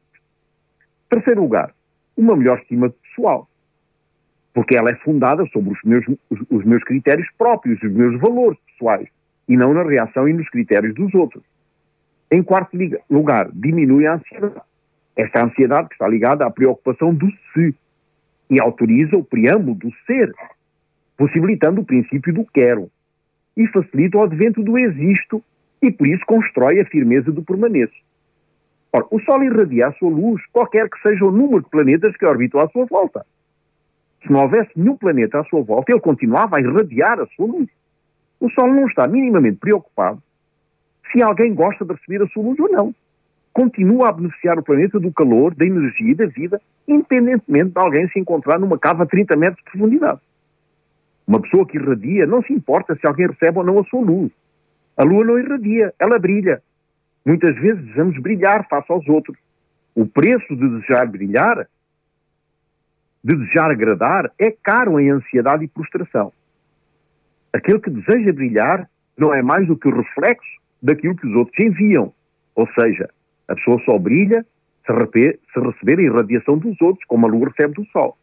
Terceiro 1.10 1.42
lugar, 1.42 1.74
uma 2.16 2.38
melhor 2.38 2.60
estima 2.60 2.90
pessoal 2.90 3.50
porque 4.54 4.76
ela 4.76 4.90
é 4.90 4.96
fundada 4.96 5.46
sobre 5.48 5.72
os 5.72 5.80
meus, 5.84 6.06
os, 6.30 6.40
os 6.50 6.66
meus 6.66 6.84
critérios 6.84 7.28
próprios, 7.38 7.82
os 7.82 7.92
meus 7.92 8.20
valores 8.20 8.60
pessoais, 8.68 9.08
e 9.52 9.58
não 9.58 9.74
na 9.74 9.84
reação 9.84 10.30
e 10.30 10.34
nos 10.34 10.50
critérios 10.50 10.96
dos 10.96 11.14
outros. 11.14 11.44
Em 12.32 12.42
quarto 12.42 12.78
lugar, 13.10 13.50
diminui 13.54 14.08
a 14.08 14.14
ansiedade. 14.14 14.62
Esta 15.16 15.46
ansiedade 15.46 15.90
que 15.90 15.96
está 15.96 16.08
ligada 16.08 16.46
à 16.46 16.50
preocupação 16.50 17.14
do 17.14 17.28
se 17.54 17.76
e 18.50 18.62
autoriza 18.62 19.18
o 19.18 19.24
preâmbulo 19.24 19.76
do 19.76 19.92
ser, 20.06 20.32
possibilitando 21.18 21.82
o 21.82 21.86
princípio 21.86 22.34
do 22.34 22.46
quero 22.46 22.90
e 23.58 23.68
facilita 23.68 24.18
o 24.18 24.24
advento 24.24 24.64
do 24.64 24.78
existo 24.78 25.44
e 25.82 25.92
por 25.92 26.08
isso 26.08 26.26
constrói 26.26 26.80
a 26.80 26.86
firmeza 26.86 27.30
do 27.30 27.44
permaneço. 27.44 27.94
Ora, 28.94 29.06
o 29.12 29.20
Sol 29.20 29.44
irradia 29.44 29.88
a 29.88 29.94
sua 29.94 30.10
luz, 30.10 30.42
qualquer 30.54 30.90
que 30.90 31.02
seja 31.02 31.26
o 31.26 31.32
número 31.32 31.64
de 31.64 31.70
planetas 31.70 32.16
que 32.16 32.26
orbitam 32.26 32.62
à 32.62 32.70
sua 32.70 32.86
volta 32.86 33.26
se 34.22 34.32
não 34.32 34.42
houvesse 34.42 34.70
nenhum 34.76 34.96
planeta 34.96 35.40
à 35.40 35.44
sua 35.46 35.62
volta, 35.62 35.92
ele 35.92 36.00
continuava 36.00 36.58
a 36.58 36.62
irradiar 36.62 37.20
a 37.20 37.26
sua 37.28 37.48
luz. 37.48 37.68
O 38.42 38.50
Sol 38.50 38.68
não 38.68 38.88
está 38.88 39.08
minimamente 39.08 39.60
preocupado 39.60 40.22
se 41.12 41.22
alguém 41.22 41.54
gosta 41.54 41.86
de 41.86 41.94
receber 41.94 42.24
a 42.24 42.28
sua 42.28 42.44
luz 42.44 42.60
ou 42.60 42.70
não. 42.72 42.96
Continua 43.54 44.10
a 44.10 44.12
beneficiar 44.12 44.58
o 44.58 44.64
planeta 44.64 45.00
do 45.00 45.12
calor, 45.14 45.54
da 45.54 45.66
energia 45.66 46.12
e 46.12 46.16
da 46.16 46.26
vida, 46.26 46.60
independentemente 46.88 47.70
de 47.70 47.80
alguém 47.80 48.08
se 48.10 48.20
encontrar 48.20 48.60
numa 48.60 48.80
cava 48.80 49.04
a 49.04 49.06
30 49.06 49.36
metros 49.36 49.64
de 49.64 49.72
profundidade. 49.72 50.20
Uma 51.28 51.40
pessoa 51.40 51.68
que 51.68 51.78
irradia 51.78 52.26
não 52.26 52.42
se 52.42 52.52
importa 52.52 52.96
se 52.96 53.06
alguém 53.06 53.28
recebe 53.28 53.60
ou 53.60 53.64
não 53.64 53.80
a 53.80 53.84
sua 53.84 54.02
luz. 54.02 54.32
A 54.98 55.04
lua 55.04 55.24
não 55.24 55.38
irradia, 55.38 55.94
ela 56.00 56.18
brilha. 56.18 56.64
Muitas 57.24 57.56
vezes 57.56 57.82
desejamos 57.84 58.18
brilhar 58.20 58.68
face 58.68 58.92
aos 58.92 59.08
outros. 59.08 59.38
O 59.94 60.08
preço 60.08 60.56
de 60.56 60.68
desejar 60.68 61.06
brilhar 61.06 61.68
de 63.24 63.36
desejar 63.36 63.70
agradar 63.70 64.32
é 64.40 64.50
caro 64.50 65.00
em 65.00 65.12
ansiedade 65.12 65.64
e 65.64 65.68
prostração. 65.68 66.34
Aquele 67.54 67.80
que 67.80 67.90
deseja 67.90 68.32
brilhar 68.34 68.90
não 69.18 69.34
é 69.34 69.42
mais 69.42 69.68
do 69.68 69.78
que 69.78 69.88
o 69.88 69.96
reflexo 69.96 70.62
daquilo 70.82 71.16
que 71.16 71.28
os 71.28 71.36
outros 71.36 71.60
enviam. 71.60 72.14
Ou 72.56 72.68
seja, 72.74 73.10
a 73.48 73.56
pessoa 73.56 73.82
só 73.86 73.98
brilha 73.98 74.46
se, 74.86 75.60
receber 75.60 76.00
a 76.00 76.04
irradiação 76.04 76.58
dos 76.58 76.80
outros, 76.82 77.06
como 77.06 77.26
a 77.26 77.30
lua 77.30 77.50
recebe 77.50 77.74
do 77.74 77.86
sol. 77.88 78.18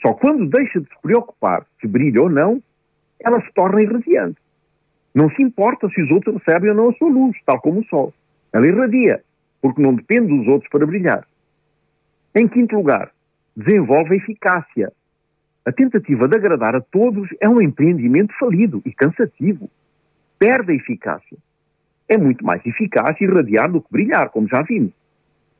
Só 0.00 0.12
quando 0.12 0.46
deixa 0.46 0.80
de 0.80 0.88
se 0.88 1.02
preocupar 1.02 1.64
se 1.80 1.86
brilha 1.86 2.22
ou 2.22 2.28
não, 2.28 2.62
ela 3.20 3.40
se 3.40 3.52
torna 3.54 3.82
irradiante. 3.82 4.38
Não 5.14 5.30
se 5.30 5.42
importa 5.42 5.88
se 5.88 6.02
os 6.02 6.10
outros 6.10 6.36
recebem 6.36 6.70
ou 6.70 6.76
não 6.76 6.88
a 6.90 6.92
sua 6.94 7.08
luz, 7.08 7.36
tal 7.46 7.60
como 7.60 7.80
o 7.80 7.84
sol. 7.84 8.12
Ela 8.52 8.66
irradia, 8.66 9.22
porque 9.62 9.80
não 9.80 9.94
depende 9.94 10.36
dos 10.36 10.46
outros 10.48 10.68
para 10.70 10.86
brilhar. 10.86 11.26
Em 12.34 12.48
quinto 12.48 12.74
lugar, 12.76 13.10
desenvolve 13.56 14.16
eficácia. 14.16 14.92
A 15.66 15.72
tentativa 15.72 16.28
de 16.28 16.36
agradar 16.36 16.76
a 16.76 16.80
todos 16.80 17.28
é 17.40 17.48
um 17.48 17.60
empreendimento 17.60 18.34
falido 18.38 18.82
e 18.84 18.92
cansativo. 18.92 19.70
Perde 20.38 20.72
a 20.72 20.74
eficácia. 20.74 21.38
É 22.06 22.18
muito 22.18 22.44
mais 22.44 22.64
eficaz 22.66 23.18
irradiar 23.20 23.72
do 23.72 23.80
que 23.80 23.90
brilhar, 23.90 24.28
como 24.28 24.46
já 24.46 24.60
vimos. 24.62 24.92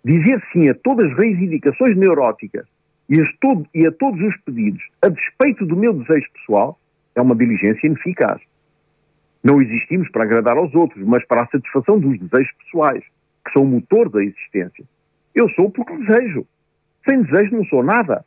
Dizer 0.05 0.43
sim 0.53 0.69
a 0.69 0.75
todas 0.75 1.11
as 1.11 1.17
reivindicações 1.17 1.97
neuróticas 1.97 2.67
e 3.09 3.19
a, 3.19 3.25
todo, 3.41 3.67
e 3.75 3.87
a 3.87 3.93
todos 3.93 4.21
os 4.21 4.37
pedidos, 4.43 4.83
a 5.01 5.09
despeito 5.09 5.65
do 5.65 5.77
meu 5.77 5.95
desejo 5.95 6.27
pessoal, 6.35 6.79
é 7.15 7.23
uma 7.23 7.35
diligência 7.35 7.87
ineficaz. 7.87 8.43
Não 9.43 9.63
existimos 9.63 10.11
para 10.11 10.25
agradar 10.25 10.59
aos 10.59 10.75
outros, 10.75 11.03
mas 11.07 11.25
para 11.27 11.43
a 11.43 11.47
satisfação 11.47 11.99
dos 11.99 12.19
desejos 12.19 12.53
pessoais, 12.65 13.05
que 13.45 13.53
são 13.53 13.63
o 13.63 13.67
motor 13.67 14.11
da 14.11 14.23
existência. 14.23 14.85
Eu 15.35 15.49
sou 15.51 15.71
porque 15.71 15.97
desejo. 15.97 16.47
Sem 17.09 17.23
desejo 17.23 17.57
não 17.57 17.65
sou 17.65 17.83
nada. 17.83 18.25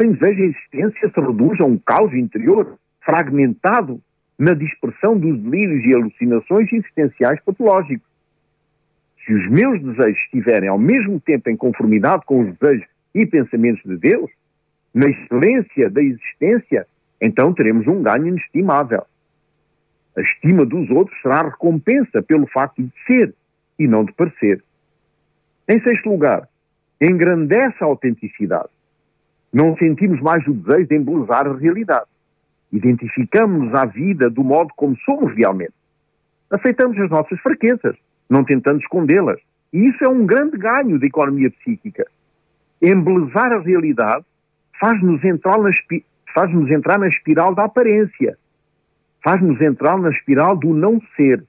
Sem 0.00 0.12
desejo 0.12 0.42
a 0.42 0.46
existência 0.46 1.10
se 1.10 1.20
reduz 1.20 1.60
a 1.60 1.64
um 1.64 1.78
caos 1.78 2.12
interior, 2.12 2.78
fragmentado 3.04 4.00
na 4.38 4.52
dispersão 4.52 5.16
dos 5.16 5.38
delírios 5.40 5.84
e 5.84 5.94
alucinações 5.94 6.72
existenciais 6.72 7.40
patológicos. 7.44 8.06
Se 9.24 9.32
os 9.32 9.48
meus 9.50 9.80
desejos 9.80 10.18
estiverem 10.24 10.68
ao 10.68 10.78
mesmo 10.78 11.20
tempo 11.20 11.48
em 11.48 11.56
conformidade 11.56 12.24
com 12.26 12.40
os 12.40 12.58
desejos 12.58 12.86
e 13.14 13.24
pensamentos 13.24 13.82
de 13.84 13.96
Deus, 13.96 14.30
na 14.92 15.06
excelência 15.06 15.88
da 15.88 16.02
existência, 16.02 16.86
então 17.20 17.54
teremos 17.54 17.86
um 17.86 18.02
ganho 18.02 18.26
inestimável. 18.26 19.04
A 20.16 20.20
estima 20.20 20.64
dos 20.64 20.90
outros 20.90 21.20
será 21.22 21.42
recompensa 21.42 22.22
pelo 22.22 22.46
facto 22.48 22.82
de 22.82 22.92
ser 23.06 23.34
e 23.78 23.86
não 23.86 24.04
de 24.04 24.12
parecer. 24.12 24.62
Em 25.68 25.80
sexto 25.80 26.08
lugar, 26.08 26.48
engrandece 27.00 27.76
a 27.80 27.86
autenticidade. 27.86 28.73
Não 29.54 29.76
sentimos 29.76 30.20
mais 30.20 30.44
o 30.48 30.52
desejo 30.52 30.88
de 30.88 30.96
embelezar 30.96 31.46
a 31.46 31.56
realidade. 31.56 32.06
Identificamos-nos 32.72 33.72
à 33.72 33.84
vida 33.84 34.28
do 34.28 34.42
modo 34.42 34.74
como 34.74 34.96
somos 35.04 35.32
realmente. 35.32 35.72
Aceitamos 36.50 36.98
as 36.98 37.08
nossas 37.08 37.38
fraquezas, 37.38 37.96
não 38.28 38.42
tentando 38.42 38.80
escondê-las. 38.80 39.38
E 39.72 39.88
isso 39.88 40.02
é 40.02 40.08
um 40.08 40.26
grande 40.26 40.58
ganho 40.58 40.98
da 40.98 41.06
economia 41.06 41.52
psíquica. 41.52 42.04
Embelezar 42.82 43.52
a 43.52 43.60
realidade 43.60 44.24
faz-nos 44.80 45.22
entrar, 45.22 45.56
faz 46.34 46.50
entrar 46.50 46.98
na 46.98 47.06
espiral 47.06 47.54
da 47.54 47.66
aparência, 47.66 48.36
faz-nos 49.22 49.60
entrar 49.60 49.96
na 49.98 50.10
espiral 50.10 50.56
do 50.56 50.74
não 50.74 51.00
ser. 51.14 51.44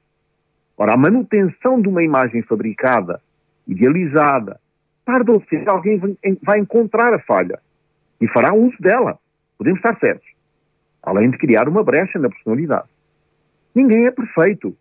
Ora, 0.78 0.94
a 0.94 0.98
manutenção 0.98 1.82
de 1.82 1.90
uma 1.90 2.04
imagem 2.04 2.44
fabricada, 2.44 3.20
idealizada, 3.68 4.60
tarde 5.04 5.32
ou 5.32 5.44
cedo 5.50 5.70
alguém 5.70 6.00
vai 6.44 6.60
encontrar 6.60 7.12
a 7.12 7.20
falha 7.20 7.60
e 8.20 8.28
fará 8.28 8.54
uso 8.54 8.76
dela. 8.80 9.18
Podemos 9.58 9.80
estar 9.80 9.98
certos. 10.00 10.28
Além 11.02 11.30
de 11.30 11.38
criar 11.38 11.70
uma 11.70 11.84
brecha 11.84 12.18
na 12.20 12.30
personalidade. 12.30 12.88
Ninguém 13.74 14.06
é 14.06 14.12
perfeito. 14.12 14.76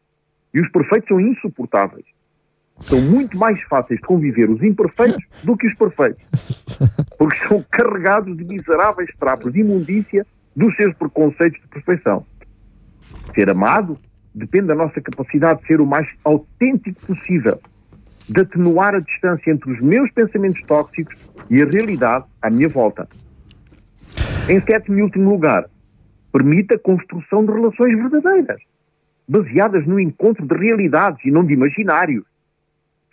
E 0.53 0.61
os 0.61 0.69
perfeitos 0.71 1.09
são 1.09 1.21
insuportáveis. 1.21 2.07
São 2.81 3.01
muito 3.01 3.39
mais 3.39 3.61
fáceis 3.65 4.01
de 4.01 4.07
conviver 4.07 4.51
os 4.51 4.63
imperfeitos 4.63 5.23
do 5.43 5.57
que 5.57 5.67
os 5.67 5.75
perfeitos. 5.75 6.25
Porque 7.19 7.47
são 7.47 7.65
carregados 7.71 8.37
de 8.37 8.45
miseráveis 8.45 9.11
trapos 9.19 9.53
de 9.53 9.61
imundícia 9.61 10.27
dos 10.55 10.75
seus 10.77 10.95
preconceitos 10.95 11.61
de 11.61 11.69
perfeição. 11.69 12.27
Ser 13.35 13.51
amado 13.51 13.99
depende 14.35 14.67
da 14.67 14.75
nossa 14.75 15.01
capacidade 15.01 15.61
de 15.61 15.67
ser 15.67 15.81
o 15.81 15.87
mais 15.87 16.09
autêntico 16.25 17.01
possível, 17.07 17.61
de 18.29 18.41
atenuar 18.41 18.95
a 18.95 19.01
distância 19.01 19.51
entre 19.51 19.73
os 19.73 19.81
meus 19.81 20.11
pensamentos 20.11 20.61
tóxicos 20.63 21.31
e 21.49 21.63
a 21.63 21.67
realidade 21.67 22.25
à 22.43 22.51
minha 22.51 22.69
volta. 22.69 23.09
Em 24.47 24.61
sétimo 24.61 24.99
e 24.99 25.03
último 25.03 25.31
lugar, 25.31 25.65
permite 26.31 26.75
a 26.75 26.79
construção 26.79 27.47
de 27.47 27.53
relações 27.53 27.97
verdadeiras, 27.97 28.61
baseadas 29.27 29.87
no 29.87 29.99
encontro 29.99 30.47
de 30.47 30.55
realidades 30.55 31.25
e 31.25 31.31
não 31.31 31.47
de 31.47 31.55
imaginários, 31.55 32.27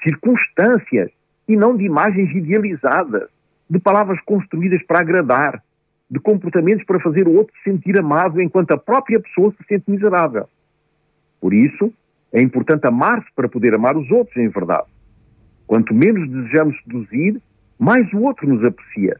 circunstâncias 0.03 1.09
e 1.47 1.55
não 1.55 1.77
de 1.77 1.85
imagens 1.85 2.35
idealizadas, 2.35 3.29
de 3.69 3.79
palavras 3.79 4.19
construídas 4.25 4.83
para 4.83 4.99
agradar, 4.99 5.63
de 6.09 6.19
comportamentos 6.19 6.85
para 6.85 6.99
fazer 6.99 7.25
o 7.29 7.33
outro 7.33 7.55
se 7.63 7.71
sentir 7.71 7.97
amado 7.97 8.41
enquanto 8.41 8.71
a 8.71 8.77
própria 8.77 9.21
pessoa 9.21 9.53
se 9.53 9.63
sente 9.69 9.89
miserável. 9.89 10.49
Por 11.39 11.53
isso, 11.53 11.93
é 12.33 12.41
importante 12.41 12.85
amar-se 12.87 13.31
para 13.33 13.47
poder 13.47 13.73
amar 13.73 13.95
os 13.95 14.11
outros 14.11 14.35
em 14.35 14.49
verdade. 14.49 14.89
Quanto 15.65 15.93
menos 15.93 16.29
desejamos 16.29 16.77
seduzir, 16.83 17.41
mais 17.79 18.11
o 18.11 18.19
outro 18.23 18.45
nos 18.49 18.65
aprecia. 18.65 19.17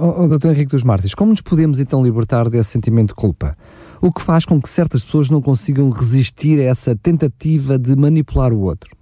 Oh, 0.00 0.22
oh, 0.22 0.28
Dr. 0.28 0.50
Henrique 0.50 0.70
dos 0.70 0.84
Martins, 0.84 1.12
como 1.12 1.32
nos 1.32 1.42
podemos 1.42 1.80
então 1.80 2.00
libertar 2.00 2.48
desse 2.48 2.70
sentimento 2.70 3.08
de 3.08 3.14
culpa? 3.16 3.56
O 4.00 4.12
que 4.12 4.22
faz 4.22 4.46
com 4.46 4.62
que 4.62 4.68
certas 4.68 5.02
pessoas 5.02 5.28
não 5.28 5.42
consigam 5.42 5.90
resistir 5.90 6.60
a 6.60 6.70
essa 6.70 6.94
tentativa 6.94 7.76
de 7.76 7.96
manipular 7.96 8.52
o 8.52 8.60
outro? 8.60 8.96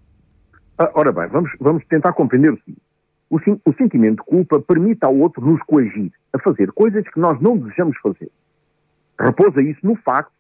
Ah, 0.79 0.91
ora 0.95 1.13
bem, 1.13 1.27
vamos, 1.27 1.51
vamos 1.61 1.85
tentar 1.85 2.15
compreender 2.15 2.55
o 2.55 2.59
seguinte. 2.65 2.81
O, 3.29 3.37
o 3.37 3.75
sentimento 3.75 4.25
de 4.25 4.31
culpa 4.31 4.59
permite 4.59 5.05
ao 5.05 5.15
outro 5.15 5.45
nos 5.45 5.61
coagir 5.65 6.11
a 6.33 6.39
fazer 6.39 6.73
coisas 6.73 7.05
que 7.13 7.21
nós 7.21 7.39
não 7.43 7.59
desejamos 7.59 7.99
fazer. 7.99 8.31
Repousa 9.21 9.61
isso 9.61 9.81
no 9.83 9.97
facto 9.97 10.33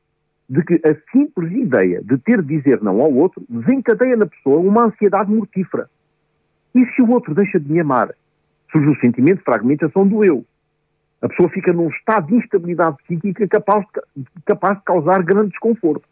de 0.48 0.62
que 0.64 0.80
a 0.88 0.96
simples 1.12 1.52
ideia 1.52 2.00
de 2.02 2.16
ter 2.16 2.40
de 2.40 2.56
dizer 2.56 2.82
não 2.82 3.02
ao 3.02 3.12
outro 3.12 3.44
desencadeia 3.46 4.16
na 4.16 4.24
pessoa 4.24 4.58
uma 4.60 4.86
ansiedade 4.86 5.30
mortífera. 5.30 5.90
E 6.74 6.82
se 6.94 7.02
o 7.02 7.10
outro 7.10 7.34
deixa 7.34 7.60
de 7.60 7.70
me 7.70 7.78
amar? 7.78 8.14
Surge 8.70 8.88
o 8.88 9.00
sentimento 9.00 9.38
de 9.38 9.44
fragmentação 9.44 10.06
do 10.06 10.24
eu. 10.24 10.44
A 11.22 11.28
pessoa 11.28 11.48
fica 11.48 11.72
num 11.72 11.88
estado 11.88 12.28
de 12.28 12.34
instabilidade 12.36 12.96
psíquica 13.04 13.48
capaz 13.48 13.84
de, 14.16 14.24
capaz 14.44 14.78
de 14.78 14.84
causar 14.84 15.22
grande 15.22 15.50
desconforto. 15.50 16.06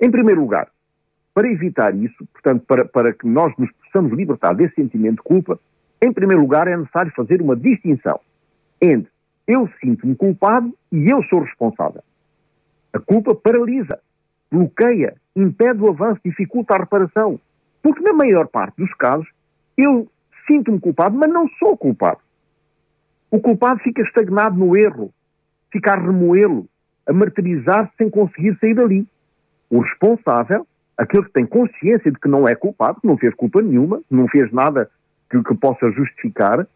Em 0.00 0.10
primeiro 0.10 0.40
lugar, 0.40 0.68
para 1.34 1.50
evitar 1.50 1.94
isso, 1.94 2.26
portanto, 2.32 2.64
para, 2.66 2.84
para 2.84 3.12
que 3.12 3.26
nós 3.26 3.52
nos 3.58 3.70
possamos 3.72 4.12
libertar 4.12 4.54
desse 4.54 4.74
sentimento 4.76 5.16
de 5.16 5.22
culpa, 5.22 5.58
em 6.00 6.12
primeiro 6.12 6.42
lugar 6.42 6.68
é 6.68 6.76
necessário 6.76 7.12
fazer 7.14 7.42
uma 7.42 7.56
distinção 7.56 8.20
entre 8.80 9.12
eu 9.46 9.68
sinto-me 9.80 10.14
culpado 10.14 10.72
e 10.90 11.10
eu 11.10 11.22
sou 11.24 11.40
responsável. 11.40 12.02
A 12.92 12.98
culpa 12.98 13.34
paralisa, 13.34 14.00
bloqueia, 14.50 15.14
impede 15.36 15.82
o 15.82 15.88
avanço, 15.88 16.20
dificulta 16.24 16.74
a 16.74 16.78
reparação. 16.78 17.38
Porque 17.82 18.00
na 18.00 18.12
maior 18.12 18.48
parte 18.48 18.76
dos 18.76 18.92
casos, 18.94 19.28
eu 19.76 20.08
sinto-me 20.46 20.80
culpado, 20.80 21.16
mas 21.16 21.30
não 21.30 21.48
sou 21.58 21.76
culpado. 21.76 22.20
O 23.30 23.40
culpado 23.40 23.80
fica 23.80 24.02
estagnado 24.02 24.56
no 24.56 24.76
erro, 24.76 25.12
fica 25.72 25.92
a 25.92 25.96
remoê-lo, 25.96 26.68
a 27.06 27.12
martirizar-se 27.12 27.92
sem 27.96 28.08
conseguir 28.08 28.56
sair 28.60 28.74
dali. 28.74 29.06
O 29.68 29.80
responsável, 29.80 30.66
aquele 30.96 31.24
que 31.24 31.32
tem 31.32 31.46
consciência 31.46 32.10
de 32.10 32.18
que 32.18 32.28
não 32.28 32.46
é 32.46 32.54
culpado, 32.54 33.00
não 33.02 33.18
fez 33.18 33.34
culpa 33.34 33.60
nenhuma, 33.60 34.00
não 34.10 34.28
fez 34.28 34.52
nada 34.52 34.90
que, 35.28 35.42
que 35.42 35.54
possa 35.56 35.90
justificar, 35.90 36.66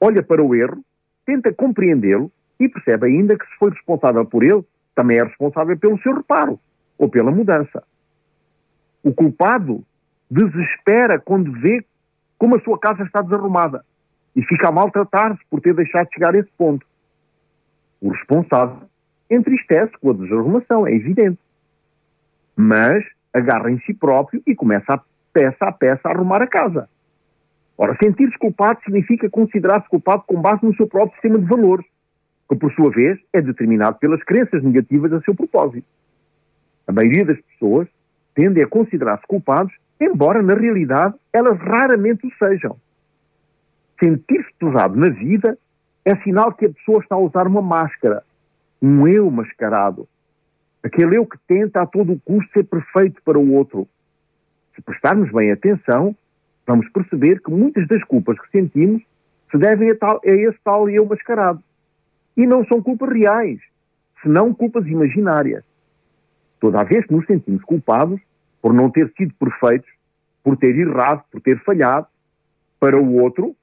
olha 0.00 0.22
para 0.22 0.42
o 0.42 0.54
erro, 0.54 0.82
tenta 1.24 1.52
compreendê-lo 1.52 2.32
e 2.58 2.68
percebe 2.68 3.06
ainda 3.06 3.38
que 3.38 3.46
se 3.46 3.56
foi 3.58 3.70
responsável 3.70 4.24
por 4.26 4.42
ele, 4.42 4.64
também 4.94 5.18
é 5.18 5.24
responsável 5.24 5.78
pelo 5.78 5.98
seu 6.00 6.14
reparo 6.14 6.58
ou 6.98 7.08
pela 7.08 7.30
mudança. 7.30 7.84
O 9.04 9.12
culpado 9.12 9.84
desespera 10.28 11.20
quando 11.20 11.52
vê 11.52 11.84
como 12.38 12.56
a 12.56 12.60
sua 12.60 12.78
casa 12.78 13.02
está 13.02 13.20
desarrumada 13.20 13.84
e 14.34 14.42
fica 14.42 14.68
a 14.68 14.72
maltratar-se 14.72 15.40
por 15.50 15.60
ter 15.60 15.74
deixado 15.74 16.06
de 16.06 16.14
chegar 16.14 16.34
a 16.34 16.38
esse 16.38 16.50
ponto. 16.56 16.86
O 18.00 18.10
responsável 18.10 18.88
entristece 19.28 19.92
com 20.00 20.10
a 20.10 20.14
desarrumação, 20.14 20.86
é 20.86 20.94
evidente. 20.94 21.38
Mas 22.56 23.04
agarra 23.32 23.70
em 23.70 23.78
si 23.80 23.92
próprio 23.92 24.42
e 24.46 24.54
começa 24.54 24.94
a 24.94 25.00
peça 25.32 25.66
a 25.66 25.72
peça 25.72 26.08
a 26.08 26.12
arrumar 26.12 26.42
a 26.42 26.46
casa. 26.46 26.88
Ora, 27.76 27.96
sentir-se 28.02 28.36
culpado 28.38 28.80
significa 28.84 29.28
considerar-se 29.30 29.88
culpado 29.88 30.24
com 30.26 30.40
base 30.40 30.64
no 30.64 30.74
seu 30.74 30.86
próprio 30.86 31.12
sistema 31.14 31.38
de 31.38 31.44
valores 31.44 31.86
que 32.48 32.56
por 32.56 32.72
sua 32.72 32.90
vez 32.90 33.18
é 33.32 33.42
determinado 33.42 33.98
pelas 33.98 34.22
crenças 34.22 34.62
negativas 34.62 35.12
a 35.12 35.20
seu 35.20 35.34
propósito. 35.34 35.86
A 36.86 36.92
maioria 36.92 37.26
das 37.26 37.38
pessoas 37.40 37.86
tende 38.34 38.62
a 38.62 38.66
considerar-se 38.66 39.26
culpados, 39.26 39.72
embora 40.00 40.42
na 40.42 40.54
realidade 40.54 41.14
elas 41.32 41.58
raramente 41.58 42.26
o 42.26 42.32
sejam. 42.38 42.76
Sentir-se 44.02 44.52
pesado 44.58 44.96
na 44.96 45.08
vida 45.08 45.58
é 46.04 46.16
sinal 46.16 46.52
que 46.52 46.66
a 46.66 46.70
pessoa 46.70 47.00
está 47.00 47.16
a 47.16 47.18
usar 47.18 47.46
uma 47.46 47.60
máscara, 47.60 48.22
um 48.80 49.06
eu 49.08 49.30
mascarado. 49.30 50.08
Aquele 50.82 51.16
eu 51.16 51.26
que 51.26 51.36
tenta 51.46 51.82
a 51.82 51.86
todo 51.86 52.12
o 52.12 52.20
custo 52.20 52.50
ser 52.52 52.64
perfeito 52.64 53.20
para 53.24 53.38
o 53.38 53.52
outro. 53.52 53.88
Se 54.74 54.82
prestarmos 54.82 55.30
bem 55.32 55.50
atenção, 55.50 56.14
vamos 56.66 56.88
perceber 56.90 57.42
que 57.42 57.50
muitas 57.50 57.86
das 57.88 58.02
culpas 58.04 58.38
que 58.40 58.50
sentimos 58.50 59.02
se 59.50 59.58
devem 59.58 59.90
a, 59.90 59.96
tal, 59.96 60.20
a 60.24 60.30
esse 60.30 60.58
tal 60.62 60.88
eu 60.88 61.04
mascarado. 61.04 61.62
E 62.36 62.46
não 62.46 62.64
são 62.66 62.80
culpas 62.80 63.10
reais, 63.10 63.58
senão 64.22 64.54
culpas 64.54 64.86
imaginárias. 64.86 65.64
Toda 66.60 66.84
vez 66.84 67.04
que 67.06 67.12
nos 67.12 67.26
sentimos 67.26 67.64
culpados 67.64 68.20
por 68.60 68.72
não 68.72 68.90
ter 68.90 69.12
sido 69.16 69.32
perfeitos, 69.34 69.88
por 70.42 70.56
ter 70.56 70.76
errado, 70.76 71.22
por 71.30 71.40
ter 71.40 71.58
falhado, 71.64 72.06
para 72.80 72.96
o 72.96 73.16
outro, 73.16 73.54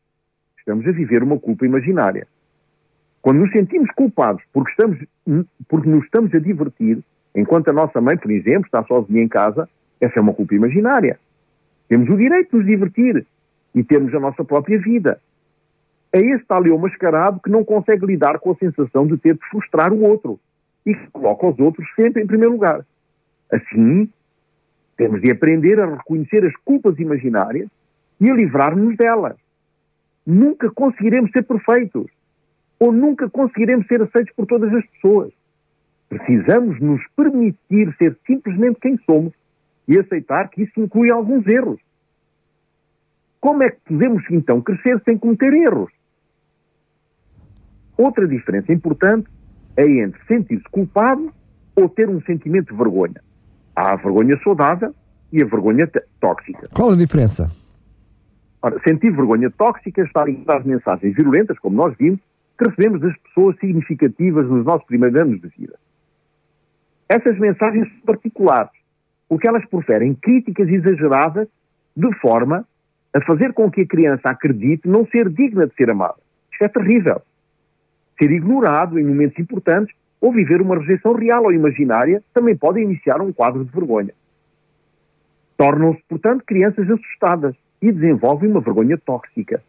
estamos 0.58 0.86
a 0.88 0.92
viver 0.92 1.24
uma 1.24 1.40
culpa 1.40 1.66
imaginária. 1.66 2.28
Quando 3.22 3.40
nos 3.40 3.52
sentimos 3.52 3.90
culpados 3.92 4.44
porque, 4.54 4.72
estamos, 4.72 5.00
porque 5.68 5.90
nos 5.90 6.04
estamos 6.04 6.34
a 6.34 6.40
divertir, 6.40 7.04
enquanto 7.34 7.70
a 7.70 7.74
nossa 7.74 8.00
mãe, 8.00 8.18
por 8.18 8.32
exemplo, 8.32 8.66
está 8.66 8.84
sozinha 8.84 9.24
em 9.24 9.28
casa, 9.28 9.70
essa 10.00 10.20
é 10.20 10.22
uma 10.22 10.34
culpa 10.34 10.54
imaginária. 10.54 11.20
Temos 11.88 12.10
o 12.10 12.18
direito 12.18 12.52
de 12.52 12.58
nos 12.58 12.66
divertir, 12.66 13.26
e 13.76 13.84
termos 13.84 14.16
a 14.16 14.20
nossa 14.20 14.44
própria 14.44 14.80
vida. 14.80 15.20
É 16.12 16.20
esse 16.20 16.46
tal 16.46 16.66
eu 16.66 16.80
mascarado 16.80 17.42
que 17.42 17.50
não 17.50 17.66
consegue 17.66 18.06
lidar 18.06 18.40
com 18.40 18.52
a 18.52 18.56
sensação 18.56 19.06
de 19.06 19.18
ter 19.18 19.34
de 19.34 19.46
frustrar 19.50 19.92
o 19.92 20.02
outro 20.02 20.40
e 20.86 20.96
que 20.96 21.08
coloca 21.12 21.48
os 21.48 21.60
outros 21.60 21.86
sempre 21.94 22.24
em 22.24 22.28
primeiro 22.28 22.54
lugar. 22.54 22.86
Assim, 23.52 24.10
temos 24.98 25.22
de 25.22 25.32
aprender 25.32 25.80
a 25.80 25.96
reconhecer 25.96 26.46
as 26.46 26.56
culpas 26.64 26.98
imaginárias 27.00 27.70
e 28.20 28.30
a 28.30 28.34
livrar-nos 28.34 28.96
delas. 28.96 29.36
Nunca 30.26 30.72
conseguiremos 30.72 31.32
ser 31.32 31.44
perfeitos 31.44 32.08
ou 32.80 32.92
nunca 32.92 33.30
conseguiremos 33.30 33.88
ser 33.88 34.02
aceitos 34.02 34.34
por 34.36 34.46
todas 34.46 34.74
as 34.74 34.86
pessoas. 34.88 35.32
Precisamos 36.10 36.80
nos 36.80 37.02
permitir 37.16 37.94
ser 37.98 38.18
simplesmente 38.26 38.80
quem 38.80 38.98
somos 39.06 39.34
e 39.88 39.98
aceitar 40.00 40.50
que 40.50 40.64
isso 40.64 40.80
inclui 40.80 41.12
alguns 41.12 41.46
erros. 41.48 41.80
Como 43.40 43.64
é 43.64 43.70
que 43.70 43.80
podemos 43.86 44.24
então 44.32 44.62
crescer 44.62 45.02
sem 45.04 45.18
cometer 45.18 45.54
erros? 45.54 45.92
Outra 47.98 48.28
diferença 48.28 48.74
importante 48.74 49.30
é 49.78 49.86
entre 49.86 50.20
sentir-se 50.26 50.68
culpado 50.70 51.32
ou 51.76 51.88
ter 51.88 52.10
um 52.10 52.22
sentimento 52.22 52.72
de 52.72 52.78
vergonha. 52.78 53.22
Há 53.76 53.94
a 53.94 53.96
vergonha 53.96 54.40
saudável 54.44 54.94
e 55.32 55.42
a 55.42 55.46
vergonha 55.46 55.90
tóxica. 56.20 56.64
Qual 56.74 56.92
a 56.92 56.96
diferença? 56.96 57.52
Ora, 58.62 58.80
sentir 58.84 59.12
vergonha 59.12 59.52
tóxica 59.52 60.02
está 60.02 60.24
ligado 60.26 60.60
às 60.60 60.66
mensagens 60.66 61.16
virulentas, 61.16 61.60
como 61.60 61.76
nós 61.76 61.96
vimos, 61.98 62.20
que 62.58 62.66
recebemos 62.66 63.02
das 63.02 63.16
pessoas 63.18 63.58
significativas 63.60 64.48
nos 64.48 64.66
nossos 64.66 64.88
primeiros 64.88 65.20
anos 65.20 65.42
de 65.42 65.48
vida. 65.50 65.78
Essas 67.08 67.38
mensagens 67.38 67.88
são 67.90 68.02
particulares, 68.06 68.72
porque 69.28 69.48
elas 69.48 69.66
proferem 69.66 70.16
críticas 70.16 70.68
exageradas 70.68 71.48
de 71.96 72.12
forma 72.20 72.66
a 73.14 73.22
fazer 73.22 73.54
com 73.54 73.70
que 73.70 73.82
a 73.82 73.88
criança 73.88 74.30
acredite 74.30 74.88
não 74.88 75.06
ser 75.08 75.30
digna 75.30 75.68
de 75.68 75.76
ser 75.76 75.90
amada. 75.90 76.16
Isto 76.52 76.64
é 76.64 76.68
terrível. 76.68 77.22
Ser 78.18 78.32
ignorado 78.32 78.98
em 78.98 79.06
momentos 79.06 79.38
importantes 79.38 79.94
ou 80.26 80.32
viver 80.32 80.60
uma 80.60 80.80
rejeição 80.80 81.14
real 81.14 81.44
ou 81.44 81.54
imaginária 81.54 82.24
também 82.34 82.58
pode 82.58 82.82
iniciar 82.82 83.22
um 83.22 83.32
quadro 83.32 83.64
de 83.64 83.72
vergonha. 83.72 84.12
Tornam-se, 85.56 86.02
portanto, 86.10 86.44
crianças 86.44 86.90
assustadas 86.90 87.56
e 87.80 87.92
desenvolvem 87.92 88.50
uma 88.50 88.60
vergonha 88.60 88.98
tóxica. 88.98 89.62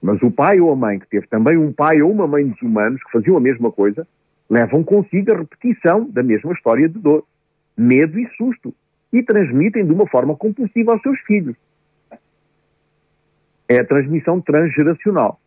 Mas 0.00 0.22
o 0.22 0.30
pai 0.30 0.58
ou 0.58 0.72
a 0.72 0.76
mãe, 0.76 0.98
que 0.98 1.06
teve 1.06 1.26
também 1.26 1.58
um 1.58 1.70
pai 1.70 2.00
ou 2.00 2.10
uma 2.10 2.26
mãe 2.26 2.48
desumanos 2.48 3.02
que 3.04 3.12
faziam 3.12 3.36
a 3.36 3.40
mesma 3.40 3.70
coisa, 3.70 4.08
levam 4.48 4.82
consigo 4.82 5.32
a 5.32 5.36
repetição 5.36 6.08
da 6.08 6.22
mesma 6.22 6.54
história 6.54 6.88
de 6.88 6.98
dor, 6.98 7.26
medo 7.76 8.18
e 8.18 8.26
susto, 8.38 8.74
e 9.12 9.22
transmitem 9.22 9.84
de 9.84 9.92
uma 9.92 10.06
forma 10.06 10.34
compulsiva 10.34 10.92
aos 10.92 11.02
seus 11.02 11.20
filhos. 11.26 11.56
É 13.68 13.80
a 13.80 13.84
transmissão 13.84 14.40
transgeracional. 14.40 15.38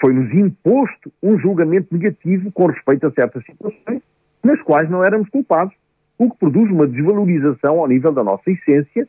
Foi-nos 0.00 0.32
imposto 0.32 1.12
um 1.22 1.38
julgamento 1.38 1.88
negativo 1.92 2.50
com 2.52 2.66
respeito 2.66 3.06
a 3.06 3.10
certas 3.10 3.44
situações 3.44 4.02
nas 4.42 4.60
quais 4.62 4.88
não 4.88 5.04
éramos 5.04 5.28
culpados, 5.28 5.74
o 6.18 6.30
que 6.30 6.38
produz 6.38 6.70
uma 6.70 6.86
desvalorização 6.86 7.78
ao 7.78 7.86
nível 7.86 8.12
da 8.12 8.24
nossa 8.24 8.50
essência, 8.50 9.06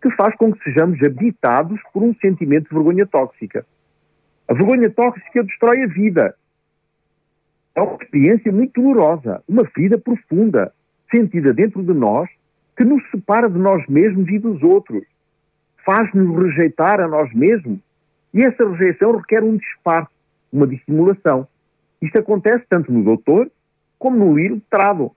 que 0.00 0.10
faz 0.12 0.34
com 0.36 0.52
que 0.52 0.62
sejamos 0.64 1.02
habitados 1.02 1.78
por 1.92 2.02
um 2.02 2.14
sentimento 2.14 2.68
de 2.68 2.74
vergonha 2.74 3.06
tóxica. 3.06 3.66
A 4.48 4.54
vergonha 4.54 4.90
tóxica 4.90 5.44
destrói 5.44 5.82
a 5.82 5.86
vida. 5.86 6.34
É 7.74 7.82
uma 7.82 7.98
experiência 8.00 8.50
muito 8.50 8.80
dolorosa, 8.80 9.42
uma 9.46 9.64
ferida 9.66 9.98
profunda, 9.98 10.72
sentida 11.10 11.52
dentro 11.52 11.82
de 11.82 11.92
nós, 11.92 12.28
que 12.76 12.84
nos 12.84 13.02
separa 13.10 13.48
de 13.48 13.58
nós 13.58 13.86
mesmos 13.86 14.28
e 14.28 14.38
dos 14.38 14.62
outros. 14.62 15.04
Faz-nos 15.84 16.36
rejeitar 16.42 17.00
a 17.00 17.08
nós 17.08 17.32
mesmos. 17.34 17.78
E 18.32 18.42
essa 18.42 18.68
rejeição 18.70 19.16
requer 19.16 19.42
um 19.42 19.56
disfarce, 19.56 20.10
uma 20.52 20.66
dissimulação. 20.66 21.46
Isto 22.00 22.18
acontece 22.18 22.64
tanto 22.68 22.92
no 22.92 23.02
doutor 23.02 23.50
como 23.98 24.16
no 24.16 24.38
ilustrado, 24.38 25.12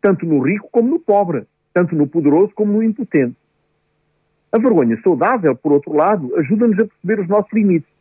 tanto 0.00 0.24
no 0.24 0.40
rico 0.40 0.68
como 0.70 0.88
no 0.88 1.00
pobre, 1.00 1.46
tanto 1.74 1.94
no 1.94 2.06
poderoso 2.06 2.52
como 2.54 2.72
no 2.72 2.82
impotente. 2.82 3.36
A 4.52 4.58
vergonha 4.58 4.98
saudável, 5.02 5.54
por 5.56 5.72
outro 5.72 5.92
lado, 5.92 6.34
ajuda-nos 6.36 6.78
a 6.78 6.86
perceber 6.86 7.20
os 7.20 7.28
nossos 7.28 7.52
limites 7.52 7.98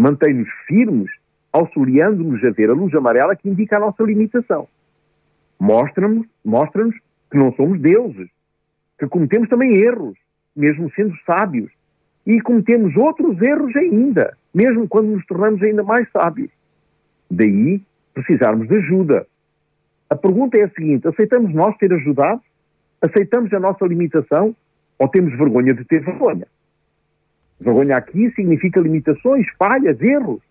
mantém-nos 0.00 0.48
firmes, 0.66 1.10
auxiliando-nos 1.52 2.42
a 2.42 2.50
ver 2.50 2.70
a 2.70 2.72
luz 2.72 2.94
amarela 2.94 3.36
que 3.36 3.48
indica 3.48 3.76
a 3.76 3.80
nossa 3.80 4.02
limitação. 4.02 4.66
Mostra-nos 5.58 6.26
mostra 6.42 6.88
que 7.30 7.36
não 7.36 7.52
somos 7.52 7.78
deuses, 7.80 8.30
que 8.98 9.06
cometemos 9.06 9.48
também 9.50 9.76
erros, 9.76 10.16
mesmo 10.56 10.90
sendo 10.92 11.14
sábios, 11.26 11.70
e 12.26 12.40
cometemos 12.40 12.96
outros 12.96 13.40
erros 13.42 13.76
ainda, 13.76 14.36
mesmo 14.52 14.88
quando 14.88 15.08
nos 15.08 15.24
tornamos 15.26 15.62
ainda 15.62 15.82
mais 15.82 16.10
sábios. 16.10 16.50
Daí 17.30 17.82
precisarmos 18.12 18.68
de 18.68 18.76
ajuda. 18.76 19.26
A 20.08 20.16
pergunta 20.16 20.58
é 20.58 20.64
a 20.64 20.70
seguinte: 20.70 21.06
aceitamos 21.06 21.54
nós 21.54 21.76
ser 21.78 21.92
ajudados? 21.92 22.44
Aceitamos 23.00 23.52
a 23.52 23.60
nossa 23.60 23.86
limitação? 23.86 24.54
Ou 24.98 25.08
temos 25.08 25.36
vergonha 25.38 25.72
de 25.72 25.84
ter 25.84 26.04
vergonha? 26.04 26.46
Vergonha 27.60 27.96
aqui 27.96 28.30
significa 28.32 28.80
limitações, 28.80 29.46
falhas, 29.58 30.00
erros. 30.00 30.42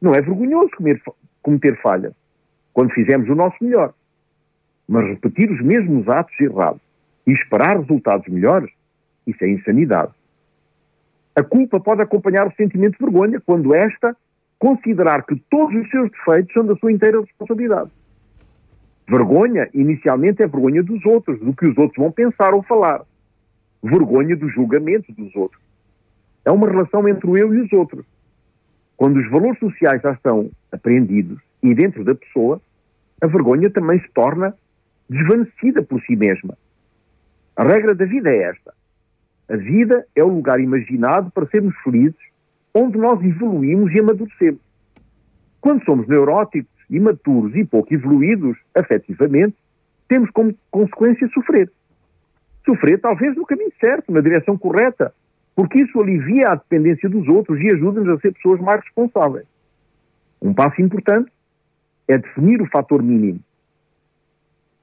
Não 0.00 0.12
é 0.14 0.20
vergonhoso 0.20 0.70
comer, 0.76 1.00
cometer 1.42 1.80
falhas, 1.80 2.14
quando 2.72 2.92
fizemos 2.92 3.28
o 3.28 3.34
nosso 3.34 3.56
melhor. 3.60 3.92
Mas 4.88 5.06
repetir 5.06 5.50
os 5.50 5.60
mesmos 5.62 6.08
atos 6.08 6.38
errados 6.40 6.80
e 7.26 7.32
esperar 7.32 7.78
resultados 7.78 8.26
melhores, 8.28 8.70
isso 9.26 9.44
é 9.44 9.48
insanidade. 9.48 10.12
A 11.34 11.42
culpa 11.42 11.80
pode 11.80 12.02
acompanhar 12.02 12.46
o 12.46 12.54
sentimento 12.54 12.98
de 12.98 13.04
vergonha 13.04 13.40
quando 13.40 13.74
esta 13.74 14.16
considerar 14.58 15.24
que 15.24 15.36
todos 15.50 15.74
os 15.74 15.90
seus 15.90 16.10
defeitos 16.10 16.52
são 16.52 16.64
da 16.64 16.76
sua 16.76 16.92
inteira 16.92 17.20
responsabilidade. 17.20 17.90
Vergonha, 19.08 19.68
inicialmente, 19.74 20.42
é 20.42 20.46
vergonha 20.46 20.82
dos 20.82 21.04
outros, 21.04 21.40
do 21.40 21.52
que 21.52 21.66
os 21.66 21.76
outros 21.76 21.96
vão 21.96 22.12
pensar 22.12 22.54
ou 22.54 22.62
falar. 22.62 23.02
Vergonha 23.82 24.36
do 24.36 24.48
julgamento 24.48 25.12
dos 25.12 25.34
outros. 25.34 25.60
É 26.44 26.52
uma 26.52 26.68
relação 26.68 27.08
entre 27.08 27.28
o 27.28 27.36
eu 27.36 27.52
e 27.52 27.60
os 27.62 27.72
outros. 27.72 28.06
Quando 28.96 29.18
os 29.18 29.28
valores 29.30 29.58
sociais 29.58 30.00
já 30.00 30.12
estão 30.12 30.50
apreendidos 30.70 31.40
e 31.62 31.74
dentro 31.74 32.04
da 32.04 32.14
pessoa, 32.14 32.60
a 33.20 33.26
vergonha 33.26 33.70
também 33.70 34.00
se 34.00 34.08
torna 34.10 34.54
desvanecida 35.08 35.82
por 35.82 36.00
si 36.02 36.14
mesma. 36.14 36.56
A 37.56 37.64
regra 37.64 37.94
da 37.94 38.04
vida 38.04 38.30
é 38.30 38.42
esta. 38.44 38.72
A 39.52 39.56
vida 39.56 40.06
é 40.16 40.24
o 40.24 40.28
lugar 40.28 40.58
imaginado 40.60 41.30
para 41.30 41.46
sermos 41.46 41.76
felizes, 41.84 42.16
onde 42.74 42.96
nós 42.96 43.22
evoluímos 43.22 43.92
e 43.92 44.00
amadurecemos. 44.00 44.62
Quando 45.60 45.84
somos 45.84 46.08
neuróticos, 46.08 46.72
imaturos 46.88 47.54
e 47.54 47.62
pouco 47.62 47.92
evoluídos 47.92 48.56
afetivamente, 48.74 49.54
temos 50.08 50.30
como 50.30 50.54
consequência 50.70 51.28
sofrer. 51.34 51.70
Sofrer 52.64 52.98
talvez 52.98 53.36
no 53.36 53.44
caminho 53.44 53.70
certo, 53.78 54.10
na 54.10 54.22
direção 54.22 54.56
correta, 54.56 55.12
porque 55.54 55.80
isso 55.80 56.00
alivia 56.00 56.48
a 56.48 56.54
dependência 56.54 57.10
dos 57.10 57.28
outros 57.28 57.60
e 57.60 57.70
ajuda-nos 57.72 58.08
a 58.08 58.20
ser 58.22 58.32
pessoas 58.32 58.58
mais 58.58 58.80
responsáveis. 58.80 59.46
Um 60.40 60.54
passo 60.54 60.80
importante 60.80 61.30
é 62.08 62.16
definir 62.16 62.62
o 62.62 62.70
fator 62.70 63.02
mínimo. 63.02 63.40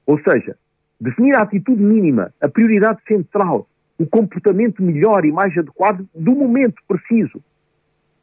Ou 0.06 0.20
seja, 0.20 0.56
definir 1.00 1.36
a 1.36 1.42
atitude 1.42 1.82
mínima, 1.82 2.32
a 2.40 2.48
prioridade 2.48 3.00
central, 3.08 3.66
o 4.00 4.06
comportamento 4.06 4.82
melhor 4.82 5.24
e 5.24 5.30
mais 5.30 5.56
adequado 5.56 6.08
do 6.14 6.32
momento 6.32 6.76
preciso. 6.88 7.40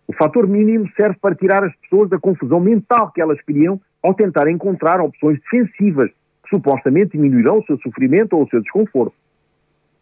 O 0.08 0.13
fator 0.13 0.48
mínimo 0.48 0.90
serve 0.96 1.18
para 1.22 1.36
tirar 1.36 1.63
as 1.63 1.76
pessoas 1.78 2.10
da 2.10 2.18
confusão 2.18 2.60
mental 2.60 3.12
que 3.12 3.22
elas 3.22 3.40
criam 3.42 3.80
ao 4.02 4.13
tentar 4.13 4.50
encontrar 4.50 5.00
opções 5.00 5.40
defensivas 5.40 6.10
que 6.44 6.50
supostamente 6.50 7.12
diminuirão 7.12 7.60
o 7.60 7.66
seu 7.66 7.78
sofrimento 7.78 8.34
ou 8.34 8.44
o 8.44 8.50
seu 8.50 8.60
desconforto. 8.62 9.13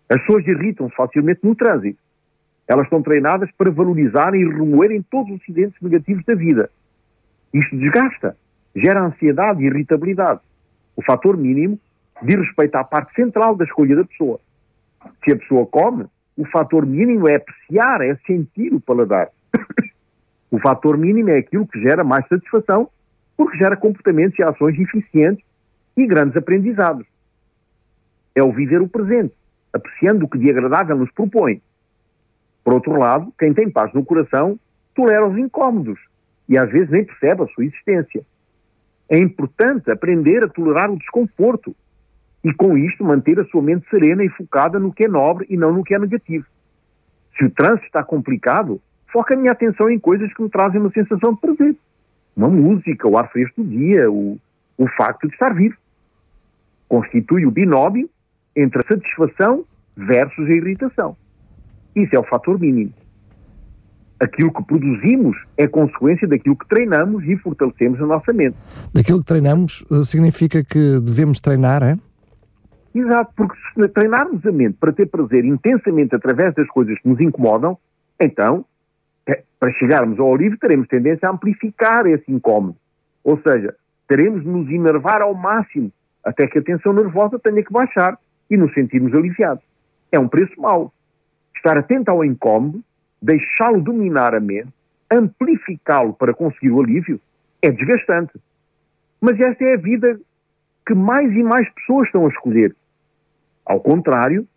As 0.09 0.19
pessoas 0.21 0.47
irritam-se 0.47 0.95
facilmente 0.95 1.41
no 1.43 1.55
trânsito 1.55 1.99
elas 2.67 2.85
estão 2.85 3.01
treinadas 3.01 3.49
para 3.57 3.69
valorizarem 3.69 4.41
e 4.41 4.49
remoerem 4.49 5.01
todos 5.03 5.31
os 5.31 5.41
incidentes 5.41 5.79
negativos 5.81 6.25
da 6.25 6.33
vida. 6.33 6.69
Isto 7.53 7.77
desgasta, 7.77 8.35
gera 8.75 9.05
ansiedade 9.05 9.63
e 9.63 9.67
irritabilidade. 9.67 10.39
O 10.95 11.03
fator 11.03 11.37
mínimo 11.37 11.79
diz 12.23 12.35
respeito 12.35 12.75
à 12.75 12.83
parte 12.83 13.13
central 13.13 13.55
da 13.55 13.65
escolha 13.65 13.95
da 13.95 14.03
pessoa. 14.03 14.39
Se 15.23 15.31
a 15.31 15.37
pessoa 15.37 15.65
come, 15.65 16.05
o 16.37 16.45
fator 16.45 16.85
mínimo 16.85 17.27
é 17.27 17.35
apreciar, 17.35 18.01
é 18.01 18.15
sentir 18.27 18.73
o 18.73 18.79
paladar. 18.79 19.29
o 20.51 20.59
fator 20.59 20.97
mínimo 20.97 21.29
é 21.29 21.37
aquilo 21.37 21.67
que 21.67 21.81
gera 21.81 22.03
mais 22.03 22.27
satisfação, 22.27 22.89
porque 23.37 23.57
gera 23.57 23.75
comportamentos 23.75 24.37
e 24.37 24.43
ações 24.43 24.77
eficientes 24.79 25.43
e 25.95 26.05
grandes 26.05 26.35
aprendizados. 26.37 27.05
É 28.33 28.43
o 28.43 28.51
viver 28.51 28.81
o 28.81 28.87
presente, 28.87 29.33
apreciando 29.73 30.25
o 30.25 30.29
que 30.29 30.37
de 30.37 30.49
agradável 30.49 30.95
nos 30.95 31.11
propõe 31.11 31.61
por 32.65 32.73
outro 32.73 32.97
lado, 32.97 33.31
quem 33.37 33.53
tem 33.53 33.69
paz 33.69 33.93
no 33.93 34.03
coração 34.03 34.59
tolera 34.95 35.27
os 35.27 35.37
incômodos 35.37 35.99
e 36.49 36.57
às 36.57 36.67
vezes 36.71 36.89
nem 36.89 37.05
percebe 37.05 37.43
a 37.43 37.47
sua 37.47 37.63
existência. 37.63 38.25
É 39.07 39.19
importante 39.19 39.91
aprender 39.91 40.43
a 40.43 40.47
tolerar 40.47 40.89
o 40.89 40.97
desconforto 40.97 41.75
e, 42.45 42.53
com 42.53 42.77
isto, 42.77 43.03
manter 43.03 43.39
a 43.39 43.45
sua 43.45 43.59
mente 43.59 43.89
serena 43.89 44.23
e 44.23 44.29
focada 44.29 44.77
no 44.79 44.93
que 44.93 45.05
é 45.05 45.07
nobre 45.07 45.47
e 45.49 45.57
não 45.57 45.73
no 45.73 45.83
que 45.83 45.95
é 45.95 45.99
negativo. 45.99 46.45
Se 47.35 47.43
o 47.43 47.49
trânsito 47.49 47.87
está 47.87 48.03
complicado, 48.03 48.79
foca 49.11 49.33
a 49.33 49.37
minha 49.37 49.51
atenção 49.51 49.89
em 49.89 49.97
coisas 49.97 50.31
que 50.31 50.43
me 50.43 50.49
trazem 50.49 50.79
uma 50.79 50.91
sensação 50.91 51.33
de 51.33 51.41
prazer. 51.41 51.75
Uma 52.37 52.47
música, 52.47 53.07
o 53.07 53.17
ar 53.17 53.31
fresco 53.31 53.63
do 53.63 53.67
dia, 53.67 54.11
o, 54.11 54.37
o 54.77 54.87
facto 54.89 55.27
de 55.27 55.33
estar 55.33 55.55
vivo. 55.55 55.75
Constitui 56.87 57.47
o 57.47 57.51
binómio 57.51 58.07
entre 58.55 58.79
a 58.79 58.87
satisfação 58.87 59.65
versus 59.97 60.47
a 60.47 60.53
irritação. 60.53 61.17
Isso 61.95 62.15
é 62.15 62.19
o 62.19 62.23
fator 62.25 62.59
mínimo. 62.59 62.93
Aquilo 64.19 64.53
que 64.53 64.63
produzimos 64.63 65.35
é 65.57 65.67
consequência 65.67 66.27
daquilo 66.27 66.55
que 66.55 66.67
treinamos 66.67 67.23
e 67.23 67.35
fortalecemos 67.37 67.99
na 67.99 68.05
nossa 68.05 68.31
mente. 68.31 68.55
Daquilo 68.93 69.19
que 69.19 69.25
treinamos 69.25 69.83
eh, 69.91 70.03
significa 70.03 70.63
que 70.63 70.99
devemos 70.99 71.41
treinar, 71.41 71.81
é? 71.81 71.97
Exato, 72.95 73.33
porque 73.35 73.57
se 73.73 73.89
treinarmos 73.89 74.45
a 74.45 74.51
mente 74.53 74.77
para 74.79 74.93
ter 74.93 75.07
prazer 75.07 75.43
intensamente 75.43 76.15
através 76.15 76.55
das 76.55 76.65
coisas 76.69 76.97
que 76.97 77.09
nos 77.09 77.19
incomodam, 77.19 77.77
então, 78.17 78.63
é, 79.27 79.43
para 79.59 79.69
chegarmos 79.73 80.17
ao 80.17 80.33
alívio, 80.33 80.57
teremos 80.57 80.87
tendência 80.87 81.27
a 81.27 81.31
amplificar 81.33 82.07
esse 82.07 82.31
incómodo. 82.31 82.77
Ou 83.21 83.37
seja, 83.41 83.75
teremos 84.07 84.43
de 84.43 84.47
nos 84.47 84.69
enervar 84.69 85.21
ao 85.21 85.33
máximo, 85.33 85.91
até 86.23 86.47
que 86.47 86.59
a 86.59 86.63
tensão 86.63 86.93
nervosa 86.93 87.37
tenha 87.37 87.61
que 87.61 87.73
baixar 87.73 88.17
e 88.49 88.55
nos 88.55 88.73
sentirmos 88.73 89.13
aliviados. 89.13 89.63
É 90.09 90.17
um 90.17 90.29
preço 90.29 90.53
mau. 90.57 90.93
Estar 91.53 91.77
atento 91.77 92.09
ao 92.09 92.23
incómodo, 92.23 92.81
deixá-lo 93.21 93.81
dominar 93.81 94.33
a 94.33 94.39
mente, 94.39 94.73
amplificá-lo 95.11 96.13
para 96.13 96.33
conseguir 96.33 96.71
o 96.71 96.81
alívio, 96.81 97.19
é 97.61 97.69
desgastante. 97.71 98.39
Mas 99.19 99.37
esta 99.37 99.65
é 99.65 99.73
a 99.73 99.77
vida 99.77 100.17
que 100.87 100.93
mais 100.93 101.29
e 101.33 101.43
mais 101.43 101.69
pessoas 101.73 102.07
estão 102.07 102.25
a 102.25 102.29
escolher. 102.29 102.73
Ao 103.65 103.79
contrário, 103.79 104.47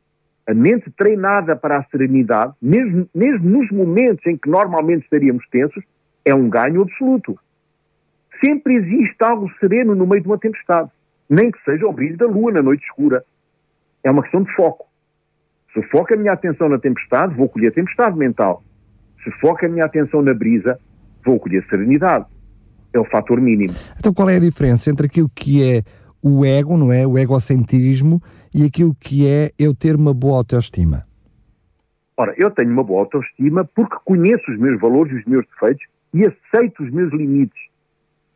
a 0.46 0.54
mente 0.54 0.90
treinada 0.90 1.54
para 1.54 1.78
a 1.78 1.84
serenidade, 1.84 2.54
mesmo, 2.60 3.08
mesmo 3.14 3.50
nos 3.50 3.70
momentos 3.70 4.24
em 4.26 4.36
que 4.36 4.48
normalmente 4.48 5.04
estaríamos 5.04 5.44
tensos, 5.50 5.84
é 6.24 6.34
um 6.34 6.48
ganho 6.48 6.82
absoluto. 6.82 7.38
Sempre 8.42 8.76
existe 8.76 9.16
algo 9.20 9.50
sereno 9.60 9.94
no 9.94 10.06
meio 10.06 10.22
de 10.22 10.28
uma 10.28 10.38
tempestade, 10.38 10.90
nem 11.28 11.50
que 11.50 11.62
seja 11.64 11.86
o 11.86 11.92
brilho 11.92 12.16
da 12.16 12.26
lua 12.26 12.52
na 12.52 12.62
noite 12.62 12.84
escura. 12.84 13.24
É 14.02 14.10
uma 14.10 14.22
questão 14.22 14.42
de 14.42 14.54
foco. 14.54 14.86
Se 15.74 15.82
foco 15.88 16.14
a 16.14 16.16
minha 16.16 16.32
atenção 16.32 16.68
na 16.68 16.78
tempestade, 16.78 17.34
vou 17.34 17.48
colher 17.48 17.72
tempestade 17.72 18.16
mental. 18.16 18.62
Se 19.22 19.30
foco 19.40 19.66
a 19.66 19.68
minha 19.68 19.84
atenção 19.84 20.22
na 20.22 20.32
brisa, 20.32 20.78
vou 21.24 21.38
colher 21.38 21.64
serenidade. 21.68 22.24
É 22.92 22.98
o 22.98 23.04
fator 23.04 23.40
mínimo. 23.40 23.74
Então 23.98 24.14
qual 24.14 24.30
é 24.30 24.36
a 24.36 24.40
diferença 24.40 24.90
entre 24.90 25.06
aquilo 25.06 25.28
que 25.34 25.62
é 25.62 25.82
o 26.22 26.44
ego, 26.44 26.76
não 26.78 26.90
é? 26.90 27.06
O 27.06 27.18
egocentrismo 27.18 28.22
e 28.54 28.64
aquilo 28.64 28.94
que 28.94 29.26
é 29.26 29.52
eu 29.58 29.74
ter 29.74 29.94
uma 29.96 30.14
boa 30.14 30.38
autoestima? 30.38 31.06
Ora, 32.16 32.34
eu 32.36 32.50
tenho 32.50 32.70
uma 32.70 32.82
boa 32.82 33.00
autoestima 33.00 33.64
porque 33.74 33.96
conheço 34.04 34.50
os 34.50 34.58
meus 34.58 34.80
valores 34.80 35.12
e 35.12 35.20
os 35.20 35.24
meus 35.24 35.46
defeitos 35.46 35.86
e 36.12 36.26
aceito 36.26 36.82
os 36.82 36.90
meus 36.90 37.12
limites. 37.12 37.60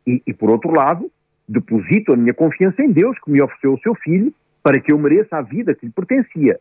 E, 0.07 0.21
e, 0.25 0.33
por 0.33 0.49
outro 0.49 0.71
lado, 0.71 1.11
deposito 1.47 2.13
a 2.13 2.17
minha 2.17 2.33
confiança 2.33 2.81
em 2.81 2.91
Deus, 2.91 3.17
que 3.23 3.31
me 3.31 3.41
ofereceu 3.41 3.73
o 3.73 3.79
seu 3.79 3.95
filho, 3.95 4.33
para 4.61 4.79
que 4.79 4.91
eu 4.91 4.97
mereça 4.97 5.37
a 5.37 5.41
vida 5.41 5.75
que 5.75 5.85
lhe 5.85 5.91
pertencia. 5.91 6.59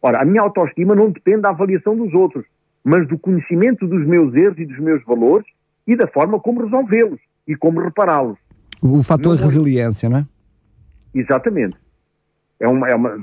Ora, 0.00 0.20
a 0.20 0.24
minha 0.24 0.42
autoestima 0.42 0.94
não 0.94 1.10
depende 1.10 1.42
da 1.42 1.50
avaliação 1.50 1.96
dos 1.96 2.12
outros, 2.12 2.44
mas 2.82 3.06
do 3.06 3.16
conhecimento 3.18 3.86
dos 3.86 4.04
meus 4.04 4.34
erros 4.34 4.58
e 4.58 4.66
dos 4.66 4.78
meus 4.80 5.04
valores 5.04 5.46
e 5.86 5.94
da 5.94 6.08
forma 6.08 6.40
como 6.40 6.64
resolvê-los 6.64 7.20
e 7.46 7.54
como 7.54 7.80
repará-los. 7.80 8.38
O 8.82 9.00
fator 9.02 9.36
não, 9.36 9.42
resiliência, 9.42 10.08
não 10.08 10.18
é? 10.18 10.26
Exatamente. 11.14 11.76
É 12.62 12.68
uma, 12.68 12.88
é 12.88 12.94
uma, 12.94 13.18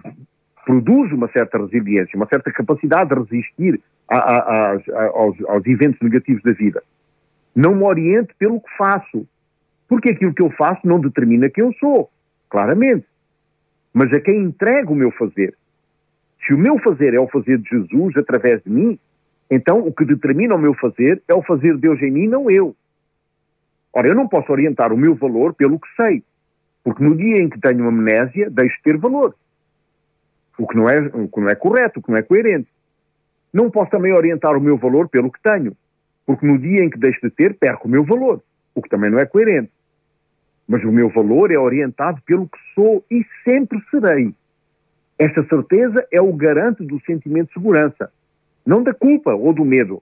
produz 0.65 1.13
uma 1.13 1.29
certa 1.29 1.57
resiliência, 1.57 2.17
uma 2.17 2.27
certa 2.27 2.51
capacidade 2.51 3.09
de 3.09 3.15
resistir 3.21 3.81
a, 4.09 4.17
a, 4.17 4.73
a, 4.73 5.05
aos, 5.13 5.41
aos 5.47 5.65
eventos 5.65 5.99
negativos 6.01 6.43
da 6.43 6.51
vida. 6.51 6.83
Não 7.55 7.73
me 7.73 7.83
oriente 7.83 8.33
pelo 8.37 8.59
que 8.59 8.69
faço, 8.77 9.25
porque 9.87 10.09
aquilo 10.09 10.33
que 10.33 10.41
eu 10.41 10.51
faço 10.51 10.85
não 10.85 10.99
determina 10.99 11.49
quem 11.49 11.63
eu 11.63 11.73
sou, 11.79 12.11
claramente. 12.49 13.05
Mas 13.93 14.11
a 14.11 14.19
quem 14.19 14.43
entrego 14.43 14.91
o 14.91 14.95
meu 14.95 15.09
fazer. 15.11 15.55
Se 16.45 16.53
o 16.53 16.57
meu 16.57 16.77
fazer 16.79 17.13
é 17.13 17.19
o 17.19 17.29
fazer 17.29 17.59
de 17.59 17.69
Jesus 17.69 18.17
através 18.17 18.61
de 18.61 18.69
mim, 18.69 18.99
então 19.49 19.79
o 19.79 19.93
que 19.93 20.03
determina 20.03 20.53
o 20.55 20.59
meu 20.59 20.73
fazer 20.73 21.23
é 21.29 21.33
o 21.33 21.41
fazer 21.41 21.75
de 21.75 21.81
Deus 21.81 22.01
em 22.01 22.11
mim, 22.11 22.27
não 22.27 22.51
eu. 22.51 22.75
Ora, 23.93 24.09
eu 24.09 24.15
não 24.15 24.27
posso 24.27 24.51
orientar 24.51 24.91
o 24.91 24.97
meu 24.97 25.15
valor 25.15 25.53
pelo 25.53 25.79
que 25.79 25.87
sei. 25.95 26.23
Porque 26.83 27.03
no 27.03 27.15
dia 27.15 27.41
em 27.41 27.49
que 27.49 27.59
tenho 27.59 27.87
amnésia, 27.87 28.49
deixo 28.49 28.75
de 28.77 28.83
ter 28.83 28.97
valor. 28.97 29.35
O 30.57 30.67
que, 30.67 30.75
não 30.75 30.89
é, 30.89 30.99
o 30.99 31.27
que 31.27 31.39
não 31.39 31.49
é 31.49 31.55
correto, 31.55 31.99
o 31.99 32.03
que 32.03 32.11
não 32.11 32.17
é 32.17 32.21
coerente. 32.21 32.67
Não 33.53 33.69
posso 33.71 33.91
também 33.91 34.13
orientar 34.13 34.55
o 34.55 34.61
meu 34.61 34.77
valor 34.77 35.07
pelo 35.09 35.31
que 35.31 35.41
tenho. 35.41 35.75
Porque 36.25 36.45
no 36.45 36.57
dia 36.57 36.83
em 36.83 36.89
que 36.89 36.99
deixo 36.99 37.19
de 37.21 37.29
ter, 37.29 37.55
perco 37.55 37.87
o 37.87 37.91
meu 37.91 38.03
valor. 38.03 38.41
O 38.75 38.81
que 38.81 38.89
também 38.89 39.09
não 39.09 39.19
é 39.19 39.25
coerente. 39.25 39.71
Mas 40.67 40.83
o 40.83 40.91
meu 40.91 41.09
valor 41.09 41.51
é 41.51 41.57
orientado 41.57 42.21
pelo 42.23 42.47
que 42.47 42.59
sou 42.75 43.03
e 43.09 43.25
sempre 43.43 43.81
serei. 43.89 44.33
Essa 45.17 45.43
certeza 45.47 46.07
é 46.11 46.21
o 46.21 46.31
garante 46.31 46.83
do 46.85 47.01
sentimento 47.01 47.47
de 47.47 47.53
segurança, 47.55 48.11
não 48.65 48.81
da 48.81 48.93
culpa 48.93 49.33
ou 49.33 49.51
do 49.51 49.65
medo. 49.65 50.01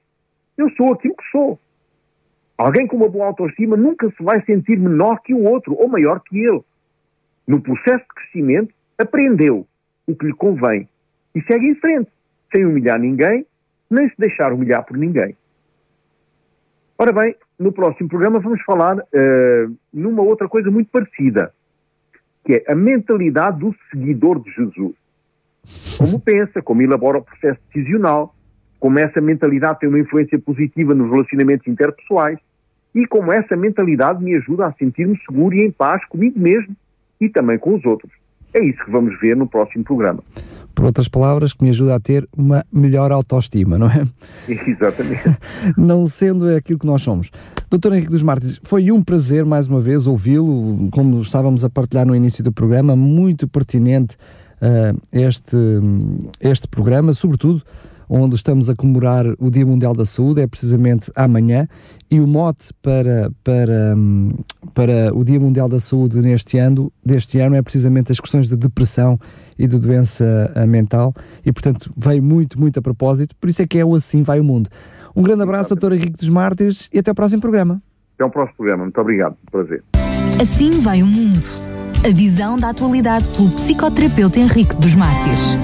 Eu 0.57 0.69
sou 0.71 0.93
aquilo 0.93 1.15
que 1.15 1.31
sou. 1.31 1.59
Alguém 2.57 2.87
com 2.87 2.97
uma 2.97 3.07
boa 3.07 3.27
autoestima 3.27 3.77
nunca 3.77 4.09
se 4.09 4.23
vai 4.23 4.43
sentir 4.43 4.79
menor 4.79 5.21
que 5.21 5.33
o 5.33 5.43
outro 5.43 5.75
ou 5.75 5.87
maior 5.87 6.19
que 6.21 6.39
ele. 6.39 6.61
No 7.45 7.61
processo 7.61 8.03
de 8.03 8.15
crescimento, 8.15 8.73
aprendeu 8.97 9.67
o 10.07 10.15
que 10.15 10.25
lhe 10.25 10.33
convém 10.33 10.89
e 11.35 11.41
segue 11.43 11.67
em 11.67 11.75
frente, 11.75 12.09
sem 12.51 12.65
humilhar 12.65 12.99
ninguém, 12.99 13.45
nem 13.89 14.09
se 14.09 14.15
deixar 14.17 14.51
humilhar 14.51 14.83
por 14.83 14.97
ninguém. 14.97 15.35
Ora 16.97 17.13
bem, 17.13 17.35
no 17.59 17.71
próximo 17.71 18.09
programa 18.09 18.39
vamos 18.39 18.61
falar 18.63 18.97
uh, 18.97 19.77
numa 19.93 20.23
outra 20.23 20.49
coisa 20.49 20.71
muito 20.71 20.89
parecida, 20.89 21.53
que 22.43 22.53
é 22.53 22.71
a 22.71 22.73
mentalidade 22.73 23.59
do 23.59 23.75
seguidor 23.91 24.41
de 24.41 24.49
Jesus. 24.51 24.95
Como 25.97 26.19
pensa, 26.19 26.61
como 26.61 26.81
elabora 26.81 27.19
o 27.19 27.23
processo 27.23 27.59
decisional, 27.67 28.33
como 28.79 28.97
essa 28.97 29.21
mentalidade 29.21 29.79
tem 29.79 29.89
uma 29.89 29.99
influência 29.99 30.39
positiva 30.39 30.95
nos 30.95 31.11
relacionamentos 31.11 31.67
interpessoais 31.67 32.39
e 32.97 33.05
como 33.05 33.31
essa 33.31 33.55
mentalidade 33.55 34.23
me 34.23 34.36
ajuda 34.36 34.65
a 34.65 34.73
sentir-me 34.73 35.15
seguro 35.19 35.55
e 35.55 35.62
em 35.62 35.69
paz 35.69 36.03
comigo 36.07 36.39
mesmo 36.39 36.75
e 37.21 37.29
também 37.29 37.60
com 37.60 37.75
os 37.75 37.86
outros. 37.86 38.12
É 38.55 38.60
isso 38.60 38.83
que 38.83 38.89
vamos 38.89 39.19
ver 39.19 39.36
no 39.36 39.47
próximo 39.47 39.83
programa. 39.83 40.23
Por 40.73 40.86
outras 40.86 41.07
palavras, 41.07 41.53
que 41.53 41.63
me 41.63 41.69
ajuda 41.69 41.93
a 41.93 41.99
ter 41.99 42.27
uma 42.36 42.65
melhor 42.73 43.12
autoestima, 43.12 43.77
não 43.77 43.86
é? 43.88 44.03
Exatamente. 44.49 45.38
não 45.77 46.07
sendo 46.07 46.55
aquilo 46.55 46.79
que 46.79 46.88
nós 46.88 47.03
somos. 47.03 47.29
Doutor 47.69 47.93
Henrique 47.93 48.10
dos 48.10 48.23
Martins, 48.23 48.60
foi 48.63 48.91
um 48.91 49.03
prazer 49.03 49.45
mais 49.45 49.67
uma 49.67 49.79
vez 49.79 50.07
ouvi-lo, 50.07 50.89
como 50.89 51.21
estávamos 51.21 51.63
a 51.63 51.69
partilhar 51.69 52.05
no 52.05 52.15
início 52.15 52.43
do 52.43 52.51
programa, 52.51 52.95
muito 52.95 53.47
pertinente 53.47 54.17
uh, 54.60 54.99
este, 55.12 55.57
este 56.41 56.67
programa, 56.67 57.13
sobretudo 57.13 57.62
onde 58.09 58.35
estamos 58.35 58.69
a 58.69 58.75
comemorar 58.75 59.25
o 59.39 59.49
Dia 59.49 59.65
Mundial 59.65 59.93
da 59.93 60.05
Saúde, 60.05 60.41
é 60.41 60.47
precisamente 60.47 61.11
amanhã, 61.15 61.67
e 62.09 62.19
o 62.19 62.27
mote 62.27 62.73
para, 62.81 63.31
para, 63.43 63.95
para 64.73 65.13
o 65.13 65.23
Dia 65.23 65.39
Mundial 65.39 65.67
da 65.67 65.79
Saúde 65.79 66.21
neste 66.21 66.57
ano, 66.57 66.91
deste 67.03 67.39
ano 67.39 67.55
é 67.55 67.61
precisamente 67.61 68.11
as 68.11 68.19
questões 68.19 68.47
de 68.47 68.55
depressão 68.55 69.19
e 69.59 69.67
de 69.67 69.77
doença 69.77 70.51
eh, 70.55 70.65
mental, 70.65 71.13
e 71.45 71.51
portanto 71.51 71.91
veio 71.97 72.23
muito, 72.23 72.59
muito 72.59 72.79
a 72.79 72.81
propósito, 72.81 73.35
por 73.39 73.49
isso 73.49 73.61
é 73.61 73.67
que 73.67 73.77
é 73.77 73.85
o 73.85 73.95
Assim 73.95 74.23
Vai 74.23 74.39
o 74.39 74.43
Mundo. 74.43 74.69
Um 75.15 75.23
grande 75.23 75.43
abraço, 75.43 75.69
doutor 75.69 75.93
Henrique 75.93 76.17
dos 76.17 76.29
Mártires, 76.29 76.89
e 76.93 76.99
até 76.99 77.11
ao 77.11 77.15
próximo 77.15 77.41
programa. 77.41 77.81
Até 78.15 78.23
ao 78.23 78.29
próximo 78.29 78.57
programa, 78.57 78.83
muito 78.83 79.01
obrigado, 79.01 79.35
prazer. 79.51 79.83
Assim 80.39 80.79
vai 80.81 81.01
o 81.01 81.07
mundo. 81.07 81.45
A 82.05 82.09
visão 82.13 82.57
da 82.57 82.69
atualidade 82.69 83.27
pelo 83.35 83.49
psicoterapeuta 83.49 84.39
Henrique 84.39 84.75
dos 84.75 84.93
Mártires. 84.93 85.57